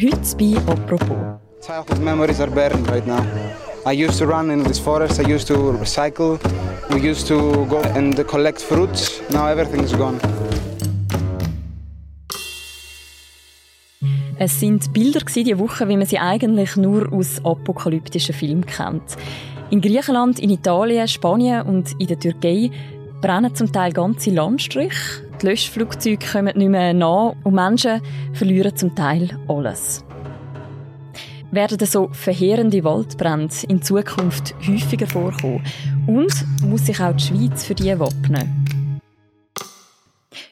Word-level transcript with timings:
Heute 0.00 0.36
bei 0.38 0.56
«Apropos». 0.70 1.16
Childhood 1.60 1.98
memories 1.98 2.40
are 2.40 2.48
burned 2.48 2.88
right 2.88 3.04
now. 3.04 3.20
I 3.84 3.90
used 3.90 4.16
to 4.18 4.26
run 4.26 4.48
in 4.48 4.62
this 4.62 4.78
forest, 4.78 5.18
I 5.18 5.24
used 5.28 5.48
to 5.48 5.84
cycle, 5.84 6.38
we 6.90 7.00
used 7.00 7.26
to 7.26 7.66
go 7.66 7.80
and 7.96 8.14
collect 8.28 8.62
fruits. 8.62 9.20
Now 9.32 9.48
everything 9.48 9.82
is 9.82 9.92
gone. 9.96 10.20
Es 14.38 14.60
sind 14.60 14.92
Bilder 14.92 15.22
diese 15.34 15.58
Woche, 15.58 15.88
wie 15.88 15.96
man 15.96 16.06
sie 16.06 16.20
eigentlich 16.20 16.76
nur 16.76 17.12
aus 17.12 17.44
apokalyptischen 17.44 18.36
Filmen 18.36 18.66
kennt. 18.66 19.16
In 19.70 19.80
Griechenland, 19.80 20.38
in 20.38 20.50
Italien, 20.50 21.08
Spanien 21.08 21.62
und 21.62 22.00
in 22.00 22.06
der 22.06 22.20
Türkei 22.20 22.70
brennen 23.20 23.54
zum 23.54 23.72
Teil 23.72 23.92
ganze 23.92 24.30
Landstriche. 24.30 25.22
Die 25.40 25.46
Löschflugzeuge 25.46 26.24
kommen 26.24 26.56
nicht 26.56 26.68
mehr 26.68 26.94
nach 26.94 27.34
und 27.44 27.54
Menschen 27.54 28.00
verlieren 28.32 28.76
zum 28.76 28.94
Teil 28.94 29.30
alles. 29.48 30.04
Werden 31.50 31.86
so 31.86 32.08
verheerende 32.12 32.84
Waldbrände 32.84 33.54
in 33.68 33.82
Zukunft 33.82 34.54
häufiger 34.66 35.06
vorkommen? 35.06 35.64
Und 36.06 36.32
muss 36.62 36.86
sich 36.86 37.00
auch 37.00 37.14
die 37.14 37.24
Schweiz 37.24 37.64
für 37.64 37.74
die 37.74 37.98
wappnen? 37.98 38.66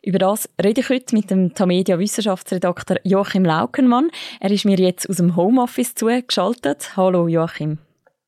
Über 0.02 0.18
das 0.18 0.48
rede 0.62 0.80
ich 0.80 0.88
heute 0.88 1.14
mit 1.14 1.30
dem 1.30 1.52
Tamedia 1.54 1.98
Wissenschaftsredakteur 1.98 2.98
Joachim 3.02 3.44
Laukenmann. 3.44 4.10
Er 4.40 4.50
ist 4.50 4.64
mir 4.64 4.78
jetzt 4.78 5.10
aus 5.10 5.16
dem 5.16 5.36
Homeoffice 5.36 5.94
zugeschaltet. 5.94 6.96
Hallo 6.96 7.28
Joachim. 7.28 7.78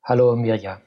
Hallo 0.03 0.35
Mirja. 0.35 0.81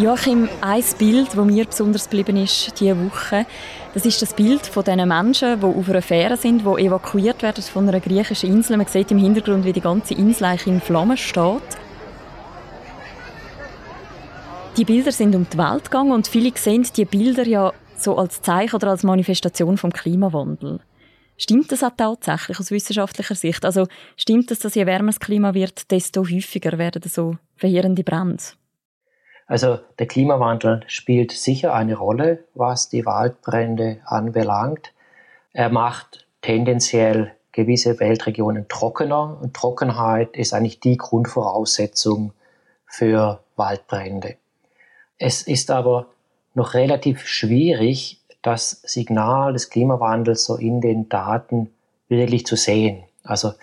Joachim, 0.00 0.48
ein 0.62 0.84
Bild, 0.98 1.28
das 1.28 1.44
mir 1.44 1.66
besonders 1.66 2.08
geblieben 2.08 2.38
ist 2.38 2.80
diese 2.80 2.96
Woche, 3.04 3.44
das 3.92 4.06
ist 4.06 4.22
das 4.22 4.32
Bild 4.32 4.66
von 4.66 4.82
diesen 4.82 5.06
Menschen, 5.06 5.60
die 5.60 5.66
auf 5.66 5.90
einer 5.90 6.00
Fähre 6.00 6.38
sind, 6.38 6.62
die 6.62 6.86
evakuiert 6.86 7.42
werden 7.42 7.62
von 7.62 7.86
einer 7.86 8.00
griechischen 8.00 8.48
Insel. 8.48 8.78
Man 8.78 8.86
sieht 8.86 9.10
im 9.10 9.18
Hintergrund, 9.18 9.66
wie 9.66 9.74
die 9.74 9.82
ganze 9.82 10.14
Insel 10.14 10.56
in 10.64 10.80
Flammen 10.80 11.18
steht. 11.18 11.60
Die 14.78 14.86
Bilder 14.86 15.12
sind 15.12 15.34
um 15.34 15.46
die 15.52 15.58
Welt 15.58 15.84
gegangen 15.84 16.12
und 16.12 16.28
viele 16.28 16.52
sehen 16.54 16.86
die 16.96 17.04
Bilder 17.04 17.46
ja 17.46 17.74
so 17.98 18.16
als 18.16 18.40
Zeichen 18.40 18.76
oder 18.76 18.88
als 18.88 19.02
Manifestation 19.02 19.76
vom 19.76 19.92
Klimawandel. 19.92 20.80
Stimmt 21.36 21.72
das 21.72 21.82
auch 21.82 21.92
tatsächlich 21.94 22.58
aus 22.58 22.70
wissenschaftlicher 22.70 23.34
Sicht? 23.34 23.66
Also 23.66 23.86
stimmt 24.16 24.50
es, 24.50 24.60
dass 24.60 24.76
je 24.76 24.86
wärmer 24.86 25.08
das 25.08 25.20
Klima 25.20 25.52
wird, 25.52 25.90
desto 25.90 26.22
häufiger 26.22 26.78
werden 26.78 27.02
so 27.06 27.36
verheerende 27.56 28.02
Brände? 28.02 28.42
Also 29.50 29.80
der 29.98 30.06
Klimawandel 30.06 30.84
spielt 30.86 31.32
sicher 31.32 31.74
eine 31.74 31.96
Rolle, 31.96 32.44
was 32.54 32.88
die 32.88 33.04
Waldbrände 33.04 34.00
anbelangt. 34.04 34.92
Er 35.52 35.70
macht 35.70 36.24
tendenziell 36.40 37.32
gewisse 37.50 37.98
Weltregionen 37.98 38.68
trockener 38.68 39.38
und 39.42 39.52
Trockenheit 39.52 40.36
ist 40.36 40.54
eigentlich 40.54 40.78
die 40.78 40.96
Grundvoraussetzung 40.96 42.32
für 42.86 43.40
Waldbrände. 43.56 44.36
Es 45.18 45.42
ist 45.42 45.72
aber 45.72 46.06
noch 46.54 46.74
relativ 46.74 47.26
schwierig, 47.26 48.20
das 48.42 48.82
Signal 48.84 49.54
des 49.54 49.68
Klimawandels 49.68 50.44
so 50.44 50.58
in 50.58 50.80
den 50.80 51.08
Daten 51.08 51.74
wirklich 52.08 52.46
zu 52.46 52.54
sehen. 52.54 53.02
Also 53.24 53.54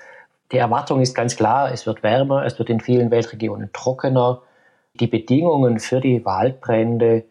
die 0.52 0.58
Erwartung 0.58 1.00
ist 1.00 1.16
ganz 1.16 1.38
klar, 1.38 1.72
es 1.72 1.86
wird 1.86 2.04
wärmer, 2.04 2.46
es 2.46 2.60
wird 2.60 2.70
in 2.70 2.82
vielen 2.82 3.10
Weltregionen 3.10 3.70
trockener, 3.72 4.42
die 5.00 5.08
Bedingungen 5.08 5.80
für 5.80 6.02
die 6.02 6.26
Waldbrände 6.26 7.26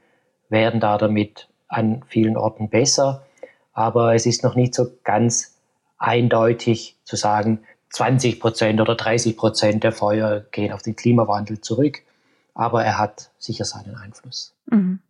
werden 0.48 0.80
da 0.80 0.98
damit 0.98 1.48
an 1.68 2.02
vielen 2.08 2.36
Orten 2.36 2.68
besser, 2.68 3.26
aber 3.72 4.14
es 4.14 4.26
ist 4.26 4.44
noch 4.44 4.54
nicht 4.54 4.74
so 4.74 4.86
ganz 5.04 5.56
eindeutig 5.98 6.96
zu 7.04 7.16
sagen, 7.16 7.60
20 7.90 8.40
Prozent 8.40 8.80
oder 8.80 8.94
30 8.94 9.36
Prozent 9.36 9.84
der 9.84 9.92
Feuer 9.92 10.40
gehen 10.52 10.72
auf 10.72 10.82
den 10.82 10.96
Klimawandel 10.96 11.60
zurück, 11.60 12.02
aber 12.54 12.84
er 12.84 12.98
hat 12.98 13.30
sicher 13.38 13.64
seinen 13.64 13.96
Einfluss. 13.96 14.54
Mhm. 14.66 15.00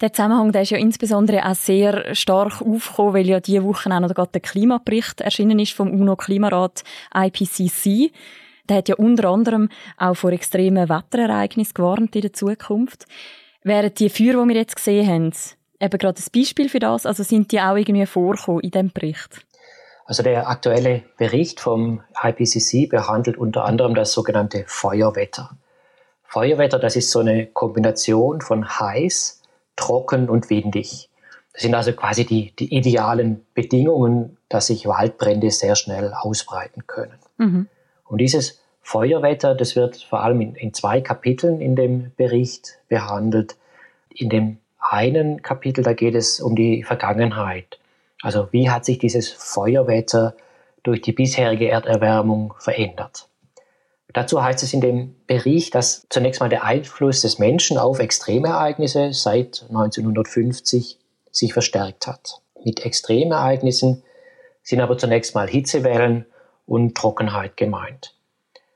Der 0.00 0.12
Zusammenhang 0.12 0.52
der 0.52 0.62
ist 0.62 0.70
ja 0.70 0.78
insbesondere 0.78 1.44
auch 1.44 1.54
sehr 1.54 2.14
stark 2.14 2.62
aufgekommen, 2.62 3.14
weil 3.14 3.26
ja 3.26 3.40
diese 3.40 3.64
Woche 3.64 3.90
auch 3.90 4.00
noch 4.00 4.26
der 4.26 4.40
Klimabericht 4.40 5.20
erschienen 5.20 5.58
ist 5.58 5.72
vom 5.72 5.90
UNO-Klimarat 5.90 6.82
IPCC. 7.14 8.12
Der 8.68 8.78
hat 8.78 8.88
ja 8.88 8.96
unter 8.96 9.28
anderem 9.28 9.68
auch 9.96 10.14
vor 10.14 10.32
extremen 10.32 10.88
Wetterereignissen 10.88 11.74
gewarnt 11.74 12.16
in 12.16 12.22
der 12.22 12.32
Zukunft. 12.32 13.06
Wären 13.62 13.94
die 13.94 14.08
Feuer, 14.08 14.42
die 14.42 14.48
wir 14.48 14.56
jetzt 14.56 14.76
gesehen 14.76 15.06
haben, 15.06 15.32
eben 15.80 15.98
gerade 15.98 16.20
ein 16.20 16.40
Beispiel 16.40 16.68
für 16.68 16.78
das? 16.78 17.06
Also 17.06 17.22
sind 17.22 17.52
die 17.52 17.60
auch 17.60 17.76
irgendwie 17.76 18.06
vorgekommen 18.06 18.60
in 18.60 18.70
dem 18.70 18.90
Bericht? 18.90 19.44
Also 20.06 20.22
der 20.22 20.48
aktuelle 20.48 21.02
Bericht 21.16 21.60
vom 21.60 22.02
IPCC 22.22 22.88
behandelt 22.88 23.38
unter 23.38 23.64
anderem 23.64 23.94
das 23.94 24.12
sogenannte 24.12 24.64
Feuerwetter. 24.66 25.56
Feuerwetter, 26.24 26.78
das 26.78 26.96
ist 26.96 27.10
so 27.10 27.20
eine 27.20 27.46
Kombination 27.46 28.40
von 28.40 28.68
heiß, 28.68 29.42
trocken 29.76 30.28
und 30.28 30.50
windig. 30.50 31.08
Das 31.52 31.62
sind 31.62 31.74
also 31.74 31.92
quasi 31.92 32.26
die, 32.26 32.52
die 32.56 32.74
idealen 32.74 33.46
Bedingungen, 33.54 34.36
dass 34.48 34.66
sich 34.66 34.86
Waldbrände 34.86 35.50
sehr 35.50 35.76
schnell 35.76 36.12
ausbreiten 36.12 36.86
können. 36.86 37.18
Mhm. 37.38 37.68
Und 38.04 38.18
dieses 38.18 38.60
Feuerwetter, 38.82 39.54
das 39.54 39.76
wird 39.76 39.96
vor 39.96 40.22
allem 40.22 40.40
in, 40.40 40.54
in 40.54 40.74
zwei 40.74 41.00
Kapiteln 41.00 41.60
in 41.60 41.74
dem 41.74 42.12
Bericht 42.16 42.78
behandelt. 42.88 43.56
In 44.10 44.28
dem 44.28 44.58
einen 44.78 45.42
Kapitel, 45.42 45.82
da 45.82 45.94
geht 45.94 46.14
es 46.14 46.40
um 46.40 46.54
die 46.54 46.82
Vergangenheit. 46.82 47.78
Also 48.22 48.48
wie 48.52 48.70
hat 48.70 48.84
sich 48.84 48.98
dieses 48.98 49.30
Feuerwetter 49.30 50.34
durch 50.82 51.00
die 51.00 51.12
bisherige 51.12 51.68
Erderwärmung 51.68 52.54
verändert? 52.58 53.28
Dazu 54.12 54.42
heißt 54.44 54.62
es 54.62 54.72
in 54.72 54.80
dem 54.80 55.16
Bericht, 55.26 55.74
dass 55.74 56.06
zunächst 56.08 56.40
mal 56.40 56.48
der 56.48 56.62
Einfluss 56.62 57.22
des 57.22 57.40
Menschen 57.40 57.78
auf 57.78 57.98
Extremereignisse 57.98 59.12
seit 59.12 59.64
1950 59.68 60.98
sich 61.32 61.52
verstärkt 61.52 62.06
hat. 62.06 62.40
Mit 62.64 62.86
Extremereignissen 62.86 64.04
sind 64.62 64.80
aber 64.80 64.96
zunächst 64.96 65.34
mal 65.34 65.48
Hitzewellen 65.48 66.26
und 66.66 66.94
Trockenheit 66.94 67.56
gemeint. 67.56 68.14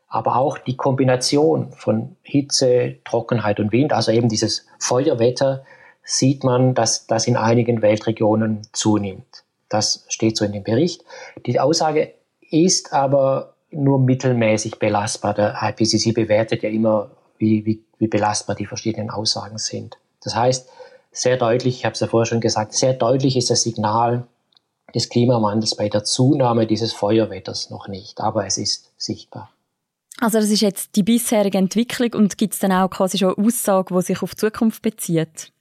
Aber 0.09 0.37
auch 0.37 0.59
die 0.59 0.77
Kombination 0.77 1.73
von 1.73 2.17
Hitze, 2.23 2.97
Trockenheit 3.05 3.61
und 3.61 3.73
Wind, 3.73 3.93
also 3.93 4.11
eben 4.11 4.29
dieses 4.29 4.67
Feuerwetter, 4.79 5.65
sieht 6.03 6.45
man, 6.45 6.75
dass 6.75 7.07
das 7.07 7.27
in 7.27 7.37
einigen 7.37 7.83
Weltregionen 7.83 8.63
zunimmt. 8.73 9.45
Das 9.69 10.07
steht 10.09 10.39
so 10.39 10.47
in 10.47 10.53
dem 10.53 10.65
Bericht. 10.65 11.05
Die 11.45 11.61
Aussage 11.61 12.15
ist 12.51 12.95
aber 12.95 13.55
nur 13.71 13.99
mittelmäßig 13.99 14.79
belastbar. 14.79 15.35
Der 15.35 15.59
IPCC 15.61 16.15
bewertet 16.15 16.63
ja 16.63 16.71
immer, 16.71 17.11
wie, 17.37 17.67
wie, 17.67 17.85
wie 17.99 18.09
belastbar 18.09 18.57
die 18.57 18.65
verschiedenen 18.65 19.11
Aussagen 19.11 19.59
sind. 19.59 19.99
Das 20.23 20.35
heißt, 20.35 20.71
sehr 21.13 21.37
deutlich, 21.37 21.79
ich 21.79 21.85
habe 21.85 21.93
es 21.93 22.01
ja 22.01 22.07
vorher 22.07 22.27
schon 22.27 22.41
gesagt, 22.41 22.73
sehr 22.73 22.95
deutlich 22.95 23.37
ist 23.37 23.51
das 23.51 23.63
Signal, 23.63 24.27
des 24.95 25.09
Klimawandels 25.09 25.75
bei 25.77 25.89
der 25.89 26.05
Zunahme 26.05 26.67
dieses 26.67 26.93
Feuerwetters 26.93 27.71
noch 27.71 27.89
nicht, 27.89 28.21
aber 28.21 28.47
es 28.47 28.59
ist 28.59 28.91
sichtbar. 28.97 29.51
Also 30.21 30.39
das 30.39 30.51
ist 30.51 30.63
jetzt 30.63 30.97
die 30.97 31.03
bisherige 31.03 31.59
Entwicklung 31.59 32.13
und 32.15 32.39
gibt 32.39 32.55
es 32.55 32.61
dann 32.61 32.73
auch 32.73 32.91
quasi 32.91 33.19
schon 33.19 33.37
eine 33.37 33.47
Aussage, 33.47 33.95
die 33.95 34.03
sich 34.03 34.23
auf 34.23 34.33
die 34.33 34.37
Zukunft 34.39 34.83
bezieht? 34.83 35.53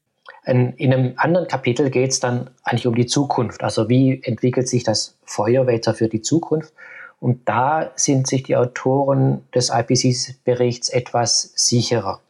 In 0.46 0.76
einem 0.80 1.14
anderen 1.18 1.48
Kapitel 1.48 1.90
geht 1.90 2.12
es 2.12 2.22
dann 2.22 2.50
eigentlich 2.64 2.88
um 2.88 2.96
die 2.96 3.06
Zukunft. 3.06 3.64
Also 3.64 3.90
wie 3.90 4.24
entwickelt 4.24 4.68
sich 4.70 4.84
das 4.84 5.18
Feuerwetter 5.26 5.94
für 5.94 6.08
die 6.08 6.22
Zukunft? 6.22 6.74
Und 7.20 7.48
da 7.50 7.92
sind 7.96 8.28
sich 8.28 8.44
die 8.44 8.56
Autoren 8.56 9.44
des 9.54 9.70
IPCC-Berichts 9.70 10.90
etwas 10.90 11.52
sicherer. 11.56 12.22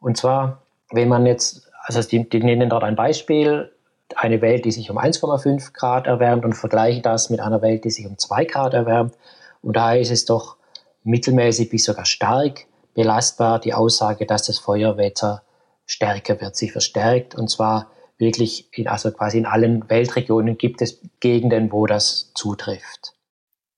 Und 0.00 0.16
zwar, 0.16 0.62
wenn 0.90 1.08
man 1.08 1.26
jetzt, 1.26 1.68
also 1.82 2.00
die, 2.00 2.28
die 2.28 2.40
nennen 2.40 2.70
dort 2.70 2.84
ein 2.84 2.96
Beispiel, 2.96 3.70
eine 4.16 4.40
Welt, 4.40 4.64
die 4.64 4.70
sich 4.70 4.90
um 4.90 4.98
1,5 4.98 5.72
Grad 5.72 6.06
erwärmt 6.06 6.44
und 6.44 6.54
vergleiche 6.54 7.00
das 7.00 7.30
mit 7.30 7.40
einer 7.40 7.62
Welt, 7.62 7.84
die 7.84 7.90
sich 7.90 8.06
um 8.06 8.18
2 8.18 8.44
Grad 8.44 8.74
erwärmt. 8.74 9.14
Und 9.62 9.76
da 9.76 9.94
ist 9.94 10.10
es 10.10 10.24
doch 10.24 10.56
mittelmäßig 11.04 11.70
bis 11.70 11.84
sogar 11.84 12.04
stark 12.04 12.66
belastbar, 12.94 13.60
die 13.60 13.74
Aussage, 13.74 14.26
dass 14.26 14.46
das 14.46 14.58
Feuerwetter 14.58 15.42
stärker 15.86 16.40
wird, 16.40 16.56
sich 16.56 16.72
verstärkt. 16.72 17.34
Und 17.34 17.50
zwar 17.50 17.90
wirklich, 18.18 18.68
in, 18.72 18.88
also 18.88 19.10
quasi 19.10 19.38
in 19.38 19.46
allen 19.46 19.88
Weltregionen 19.88 20.56
gibt 20.58 20.80
es 20.82 21.00
Gegenden, 21.20 21.72
wo 21.72 21.86
das 21.86 22.32
zutrifft. 22.34 23.14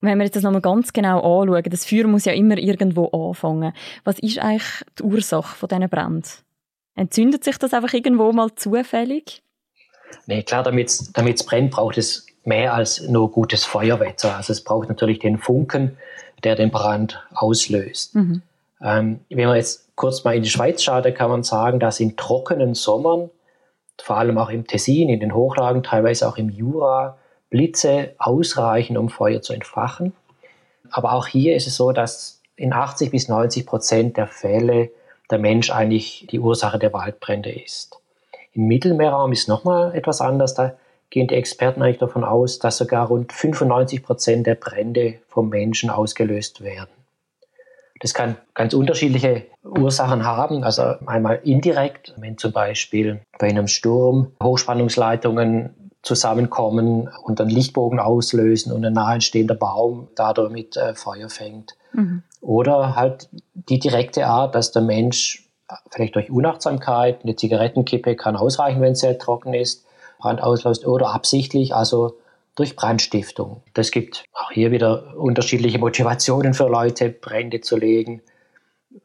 Wenn 0.01 0.19
wir 0.19 0.25
jetzt 0.25 0.37
das 0.37 0.43
nochmal 0.43 0.61
ganz 0.61 0.93
genau 0.93 1.41
anschauen, 1.41 1.63
das 1.71 1.87
Feuer 1.87 2.07
muss 2.07 2.27
ja 2.27 2.33
immer 2.33 2.59
irgendwo 2.59 3.07
anfangen. 3.07 3.73
Was 4.05 4.19
ist 4.19 4.39
eigentlich 4.39 4.85
die 4.99 5.03
Ursache 5.03 5.57
von 5.57 5.69
diesen 5.69 5.89
Bränden? 5.89 6.23
Entzündet 6.95 7.45
sich 7.45 7.59
das 7.59 7.73
einfach 7.73 7.93
irgendwo 7.93 8.31
mal 8.33 8.55
zufällig? 8.55 9.43
Nee, 10.27 10.43
klar, 10.43 10.63
damit 10.63 10.89
es 10.89 11.47
brennt, 11.47 11.71
braucht 11.71 11.99
es 11.99 12.27
mehr 12.45 12.75
als 12.75 13.03
nur 13.03 13.31
gutes 13.31 13.65
Feuerwetter. 13.65 14.37
Also 14.37 14.53
es 14.53 14.63
braucht 14.63 14.89
natürlich 14.89 15.19
den 15.19 15.39
Funken, 15.39 15.99
der 16.45 16.55
den 16.55 16.71
Brand 16.71 17.25
auslöst. 17.35 18.15
Mhm. 18.15 18.43
Ähm, 18.83 19.21
wenn 19.29 19.47
man 19.47 19.57
jetzt 19.57 19.89
kurz 19.97 20.25
mal 20.25 20.37
in 20.37 20.43
die 20.43 20.51
Schweiz 20.51 20.83
schaut, 20.83 21.13
kann 21.15 21.31
man 21.31 21.43
sagen, 21.43 21.81
dass 21.81 22.01
in 22.01 22.17
trockenen 22.17 22.75
Sommern, 22.75 23.31
vor 24.01 24.19
allem 24.19 24.39
auch 24.39 24.51
im 24.51 24.67
Tessin, 24.67 25.09
in 25.09 25.21
den 25.21 25.35
Hochlagen, 25.35 25.83
teilweise 25.83 26.29
auch 26.29 26.37
im 26.37 26.51
Jura, 26.51 27.17
Blitze 27.51 28.15
ausreichen, 28.19 28.99
um 28.99 29.09
Feuer 29.09 29.41
zu 29.41 29.53
entfachen. 29.53 30.13
Aber 30.91 31.13
auch 31.13 31.27
hier 31.27 31.57
ist 31.57 31.67
es 31.67 31.77
so, 31.77 31.93
dass 31.93 32.43
in 32.57 32.73
80 32.73 33.11
bis 33.11 33.29
90 33.29 33.67
Prozent 33.67 34.17
der 34.17 34.27
Fälle 34.27 34.91
der 35.31 35.39
Mensch 35.39 35.71
eigentlich 35.71 36.27
die 36.31 36.39
Ursache 36.39 36.79
der 36.79 36.93
Waldbrände 36.93 37.51
ist. 37.51 37.99
Im 38.57 38.69
Mittelmeerraum 38.69 39.33
ist 39.33 39.49
nochmal 39.49 39.95
etwas 39.95 40.23
anders. 40.23 40.55
Da 40.55 40.73
gehen 41.11 41.29
die 41.29 41.35
Experten 41.35 41.83
eigentlich 41.83 41.99
davon 41.99 42.25
aus, 42.25 42.59
dass 42.59 42.79
sogar 42.79 43.07
rund 43.07 43.31
95 43.31 44.03
Prozent 44.03 44.47
der 44.47 44.55
Brände 44.55 45.19
vom 45.29 45.51
Menschen 45.51 45.91
ausgelöst 45.91 46.63
werden. 46.63 46.91
Das 48.01 48.15
kann 48.15 48.37
ganz 48.55 48.73
unterschiedliche 48.73 49.45
Ursachen 49.63 50.25
haben. 50.25 50.65
Also 50.65 50.83
einmal 51.05 51.41
indirekt, 51.45 52.15
wenn 52.17 52.39
zum 52.39 52.53
Beispiel 52.53 53.21
bei 53.39 53.49
einem 53.49 53.69
Sturm 53.69 54.33
Hochspannungsleitungen 54.43 55.91
zusammenkommen 56.01 57.11
und 57.25 57.41
dann 57.41 57.51
Lichtbogen 57.51 57.99
auslösen 57.99 58.73
und 58.73 58.85
ein 58.87 58.93
naheentstehender 58.95 59.55
Baum 59.55 60.09
dadurch 60.15 60.77
äh, 60.77 60.95
Feuer 60.95 61.29
fängt. 61.29 61.75
Mhm. 61.93 62.23
Oder 62.41 62.97
halt 62.97 63.29
die 63.55 63.79
direkte 63.79 64.27
Art, 64.27 64.55
dass 64.55 64.73
der 64.73 64.83
Mensch 64.83 65.46
vielleicht 65.91 66.15
durch 66.15 66.31
Unachtsamkeit, 66.31 67.21
eine 67.23 67.37
Zigarettenkippe 67.37 68.17
kann 68.17 68.37
ausreichen, 68.37 68.81
wenn 68.81 68.93
es 68.93 69.01
sehr 69.01 69.19
trocken 69.19 69.55
ist, 69.55 69.85
Brand 70.19 70.43
auslöst 70.43 70.87
oder 70.87 71.15
absichtlich, 71.15 71.75
also 71.75 72.17
durch 72.55 72.75
Brandstiftung. 72.75 73.63
Das 73.75 73.91
gibt 73.91 74.25
auch 74.33 74.51
hier 74.51 74.71
wieder 74.71 75.15
unterschiedliche 75.17 75.79
Motivationen 75.79 76.55
für 76.55 76.69
Leute, 76.69 77.11
Brände 77.11 77.61
zu 77.61 77.77
legen. 77.77 78.23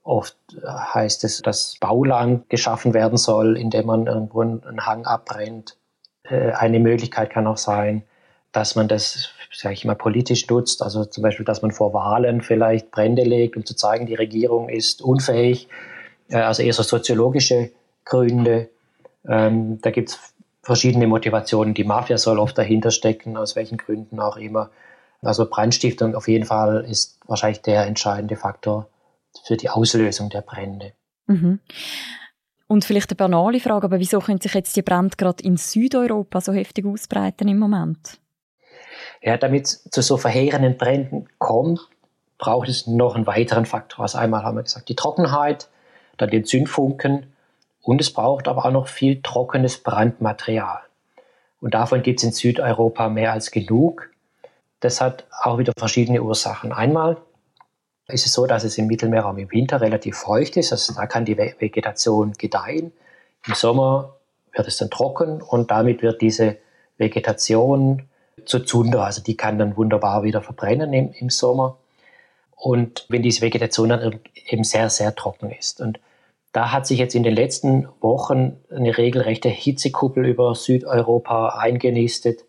Oft 0.03 0.37
heißt 0.65 1.25
es, 1.25 1.41
dass 1.41 1.75
Bauland 1.79 2.49
geschaffen 2.49 2.93
werden 2.93 3.17
soll, 3.17 3.57
indem 3.57 3.87
man 3.87 4.07
irgendwo 4.07 4.41
einen 4.41 4.85
Hang 4.85 5.05
abbrennt. 5.05 5.75
Äh, 6.23 6.51
eine 6.53 6.79
Möglichkeit 6.79 7.29
kann 7.29 7.45
auch 7.45 7.57
sein, 7.57 8.03
dass 8.53 8.75
man 8.75 8.87
das, 8.87 9.29
sage 9.53 9.73
ich 9.73 9.83
mal, 9.83 9.95
politisch 9.95 10.47
nutzt. 10.47 10.81
Also 10.81 11.03
zum 11.03 11.21
Beispiel, 11.21 11.45
dass 11.45 11.61
man 11.61 11.71
vor 11.71 11.93
Wahlen 11.93 12.41
vielleicht 12.41 12.91
Brände 12.91 13.23
legt, 13.23 13.57
um 13.57 13.65
zu 13.65 13.75
zeigen, 13.75 14.05
die 14.05 14.15
Regierung 14.15 14.69
ist 14.69 15.01
unfähig. 15.01 15.67
Äh, 16.31 16.37
also 16.37 16.63
eher 16.63 16.73
so 16.73 16.83
soziologische 16.83 17.71
Gründe. 18.05 18.69
Ähm, 19.27 19.79
da 19.81 19.91
gibt 19.91 20.09
es 20.09 20.19
verschiedene 20.63 21.07
Motivationen. 21.07 21.73
Die 21.73 21.83
Mafia 21.83 22.17
soll 22.17 22.39
oft 22.39 22.57
dahinter 22.57 22.91
stecken, 22.91 23.37
aus 23.37 23.55
welchen 23.55 23.77
Gründen 23.77 24.19
auch 24.19 24.37
immer. 24.37 24.69
Also 25.21 25.47
Brandstiftung 25.47 26.15
auf 26.15 26.27
jeden 26.27 26.45
Fall 26.45 26.85
ist 26.89 27.19
wahrscheinlich 27.27 27.61
der 27.61 27.85
entscheidende 27.85 28.35
Faktor 28.35 28.87
für 29.43 29.55
die 29.55 29.69
Auslösung 29.69 30.29
der 30.29 30.41
Brände. 30.41 30.93
Mhm. 31.27 31.59
Und 32.67 32.85
vielleicht 32.85 33.11
eine 33.11 33.17
banale 33.17 33.59
Frage, 33.59 33.85
aber 33.85 33.99
wieso 33.99 34.19
können 34.19 34.39
sich 34.39 34.53
jetzt 34.53 34.75
die 34.75 34.81
Brände 34.81 35.15
gerade 35.17 35.43
in 35.43 35.57
Südeuropa 35.57 36.41
so 36.41 36.53
heftig 36.53 36.85
ausbreiten 36.85 37.47
im 37.47 37.59
Moment? 37.59 38.17
Ja, 39.21 39.37
damit 39.37 39.65
es 39.65 39.83
zu 39.91 40.01
so 40.01 40.17
verheerenden 40.17 40.77
Bränden 40.77 41.27
kommt, 41.37 41.81
braucht 42.37 42.69
es 42.69 42.87
noch 42.87 43.15
einen 43.15 43.27
weiteren 43.27 43.65
Faktor. 43.65 44.03
Also 44.03 44.17
einmal 44.17 44.43
haben 44.43 44.57
wir 44.57 44.63
gesagt, 44.63 44.89
die 44.89 44.95
Trockenheit, 44.95 45.67
dann 46.21 46.29
den 46.29 46.45
Zündfunken 46.45 47.33
und 47.81 47.99
es 47.99 48.13
braucht 48.13 48.47
aber 48.47 48.65
auch 48.65 48.71
noch 48.71 48.87
viel 48.87 49.21
trockenes 49.21 49.79
Brandmaterial. 49.79 50.81
Und 51.59 51.73
davon 51.73 52.01
gibt 52.01 52.19
es 52.19 52.23
in 52.23 52.31
Südeuropa 52.31 53.09
mehr 53.09 53.33
als 53.33 53.51
genug. 53.51 54.09
Das 54.79 55.01
hat 55.01 55.25
auch 55.43 55.57
wieder 55.57 55.73
verschiedene 55.77 56.21
Ursachen. 56.21 56.71
Einmal 56.71 57.17
ist 58.07 58.25
es 58.25 58.33
so, 58.33 58.47
dass 58.47 58.63
es 58.63 58.77
im 58.77 58.87
Mittelmeerraum 58.87 59.37
im 59.37 59.51
Winter 59.51 59.79
relativ 59.81 60.17
feucht 60.17 60.57
ist. 60.57 60.71
Also 60.71 60.93
da 60.93 61.05
kann 61.05 61.25
die 61.25 61.37
Vegetation 61.37 62.33
gedeihen. 62.33 62.91
Im 63.47 63.53
Sommer 63.53 64.15
wird 64.53 64.67
es 64.67 64.77
dann 64.77 64.89
trocken 64.89 65.41
und 65.41 65.71
damit 65.71 66.01
wird 66.01 66.21
diese 66.21 66.57
Vegetation 66.97 68.09
zu 68.45 68.59
Zunder. 68.59 69.05
Also 69.05 69.21
die 69.21 69.37
kann 69.37 69.59
dann 69.59 69.77
wunderbar 69.77 70.23
wieder 70.23 70.41
verbrennen 70.41 70.93
im, 70.93 71.13
im 71.13 71.29
Sommer. 71.29 71.77
Und 72.55 73.05
wenn 73.09 73.23
diese 73.23 73.41
Vegetation 73.41 73.89
dann 73.89 74.19
eben 74.47 74.63
sehr, 74.63 74.89
sehr 74.89 75.15
trocken 75.15 75.51
ist. 75.51 75.81
Und 75.81 75.99
da 76.51 76.71
hat 76.71 76.85
sich 76.85 76.99
jetzt 76.99 77.15
in 77.15 77.23
den 77.23 77.33
letzten 77.33 77.87
Wochen 78.01 78.57
eine 78.69 78.97
regelrechte 78.97 79.49
Hitzekuppel 79.49 80.25
über 80.25 80.53
Südeuropa 80.53 81.57
eingenistet. 81.59 82.43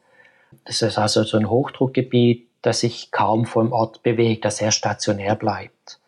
Das 0.65 0.83
ist 0.83 0.99
also 0.99 1.23
so 1.23 1.39
ein 1.39 1.49
Hochdruckgebiet, 1.49 2.49
das 2.63 2.81
sich 2.81 3.11
kaum 3.11 3.47
vom 3.47 3.73
Ort 3.73 4.03
bewegt, 4.03 4.45
das 4.45 4.59
sehr 4.59 4.73
stationär 4.73 5.37
bleibt. 5.37 6.01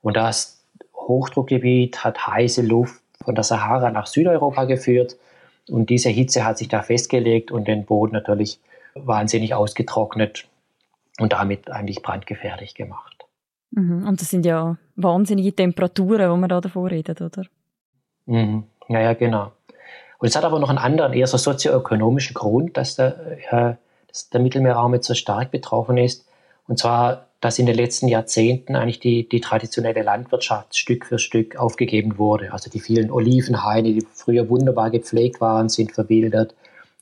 Und 0.00 0.16
das 0.16 0.64
Hochdruckgebiet 0.94 2.02
hat 2.04 2.26
heiße 2.26 2.62
Luft 2.62 3.02
von 3.22 3.34
der 3.34 3.44
Sahara 3.44 3.90
nach 3.90 4.06
Südeuropa 4.06 4.64
geführt. 4.64 5.16
Und 5.68 5.90
diese 5.90 6.10
Hitze 6.10 6.44
hat 6.44 6.58
sich 6.58 6.68
da 6.68 6.82
festgelegt 6.82 7.50
und 7.50 7.68
den 7.68 7.84
Boden 7.84 8.12
natürlich 8.12 8.58
wahnsinnig 8.94 9.54
ausgetrocknet 9.54 10.46
und 11.18 11.32
damit 11.32 11.70
eigentlich 11.70 12.02
brandgefährlich 12.02 12.74
gemacht. 12.74 13.24
Mhm. 13.70 14.06
Und 14.06 14.20
das 14.20 14.30
sind 14.30 14.46
ja 14.46 14.76
wahnsinnige 14.96 15.54
Temperaturen, 15.54 16.30
wo 16.30 16.36
man 16.36 16.48
da 16.48 16.60
davor 16.60 16.90
redet, 16.90 17.20
oder? 17.20 17.44
Mhm. 18.26 18.64
Ja, 18.88 19.00
ja, 19.00 19.14
genau. 19.14 19.52
Und 20.18 20.28
es 20.28 20.36
hat 20.36 20.44
aber 20.44 20.58
noch 20.58 20.68
einen 20.68 20.78
anderen, 20.78 21.12
eher 21.12 21.26
so 21.26 21.36
sozioökonomischen 21.36 22.34
Grund, 22.34 22.76
dass 22.76 22.96
der, 22.96 23.38
äh, 23.50 23.74
dass 24.08 24.30
der 24.30 24.40
Mittelmeerraum 24.40 24.94
jetzt 24.94 25.06
so 25.06 25.14
stark 25.14 25.50
betroffen 25.50 25.96
ist. 25.96 26.26
Und 26.66 26.78
zwar, 26.78 27.26
dass 27.40 27.58
in 27.58 27.66
den 27.66 27.76
letzten 27.76 28.08
Jahrzehnten 28.08 28.74
eigentlich 28.74 29.00
die, 29.00 29.28
die 29.28 29.40
traditionelle 29.40 30.02
Landwirtschaft 30.02 30.76
Stück 30.76 31.04
für 31.04 31.18
Stück 31.18 31.56
aufgegeben 31.56 32.16
wurde. 32.16 32.52
Also 32.52 32.70
die 32.70 32.80
vielen 32.80 33.10
Olivenhaine, 33.10 33.92
die 33.92 34.06
früher 34.14 34.48
wunderbar 34.48 34.90
gepflegt 34.90 35.40
waren, 35.40 35.68
sind 35.68 35.92
verwildert. 35.92 36.54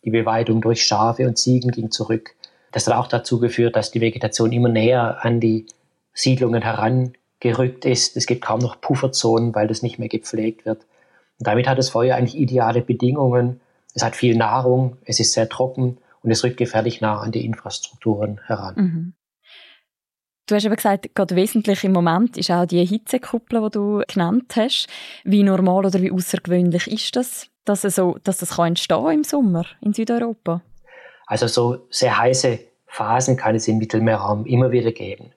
Die 0.04 0.10
Beweidung 0.10 0.60
durch 0.60 0.82
Schafe 0.82 1.26
und 1.28 1.38
Ziegen 1.38 1.70
ging 1.70 1.92
zurück. 1.92 2.34
Das 2.72 2.86
hat 2.86 2.94
auch 2.96 3.06
dazu 3.06 3.38
geführt, 3.38 3.76
dass 3.76 3.92
die 3.92 4.00
Vegetation 4.00 4.50
immer 4.50 4.68
näher 4.68 5.18
an 5.24 5.38
die 5.38 5.66
Siedlungen 6.12 6.62
herangerückt 7.42 7.84
ist. 7.84 8.16
Es 8.16 8.26
gibt 8.26 8.42
kaum 8.42 8.60
noch 8.60 8.80
Pufferzonen, 8.80 9.54
weil 9.54 9.66
das 9.66 9.82
nicht 9.82 9.98
mehr 9.98 10.08
gepflegt 10.08 10.64
wird. 10.66 10.82
Und 11.38 11.46
damit 11.46 11.68
hat 11.68 11.78
das 11.78 11.90
Feuer 11.90 12.16
eigentlich 12.16 12.38
ideale 12.38 12.82
Bedingungen. 12.82 13.60
Es 13.94 14.02
hat 14.02 14.16
viel 14.16 14.36
Nahrung, 14.36 14.96
es 15.04 15.20
ist 15.20 15.32
sehr 15.32 15.48
trocken 15.48 15.98
und 16.22 16.30
es 16.30 16.42
rückt 16.44 16.56
gefährlich 16.56 17.00
nah 17.00 17.20
an 17.20 17.32
die 17.32 17.44
Infrastrukturen 17.44 18.40
heran. 18.46 18.74
Mhm. 18.76 19.12
Du 20.46 20.56
hast 20.56 20.66
aber 20.66 20.76
gesagt, 20.76 21.14
gerade 21.14 21.36
wesentlich 21.36 21.84
im 21.84 21.92
Moment 21.92 22.36
ist 22.36 22.50
auch 22.50 22.66
die 22.66 22.84
Hitzekuppel, 22.84 23.62
die 23.62 23.70
du 23.70 24.02
genannt 24.08 24.52
hast. 24.56 24.88
Wie 25.24 25.42
normal 25.42 25.86
oder 25.86 26.02
wie 26.02 26.10
außergewöhnlich 26.10 26.88
ist 26.88 27.14
das, 27.14 27.46
dass, 27.64 27.84
es 27.84 27.94
so, 27.94 28.18
dass 28.24 28.38
das 28.38 28.56
kann 28.56 28.68
entstehen 28.68 29.10
im 29.10 29.24
Sommer 29.24 29.64
in 29.80 29.92
Südeuropa? 29.92 30.60
Also 31.26 31.46
so 31.46 31.86
sehr 31.90 32.18
heiße 32.18 32.58
Phasen 32.86 33.36
kann 33.36 33.54
es 33.54 33.68
im 33.68 33.78
Mittelmeerraum 33.78 34.44
immer 34.44 34.72
wieder 34.72 34.92
geben. 34.92 35.32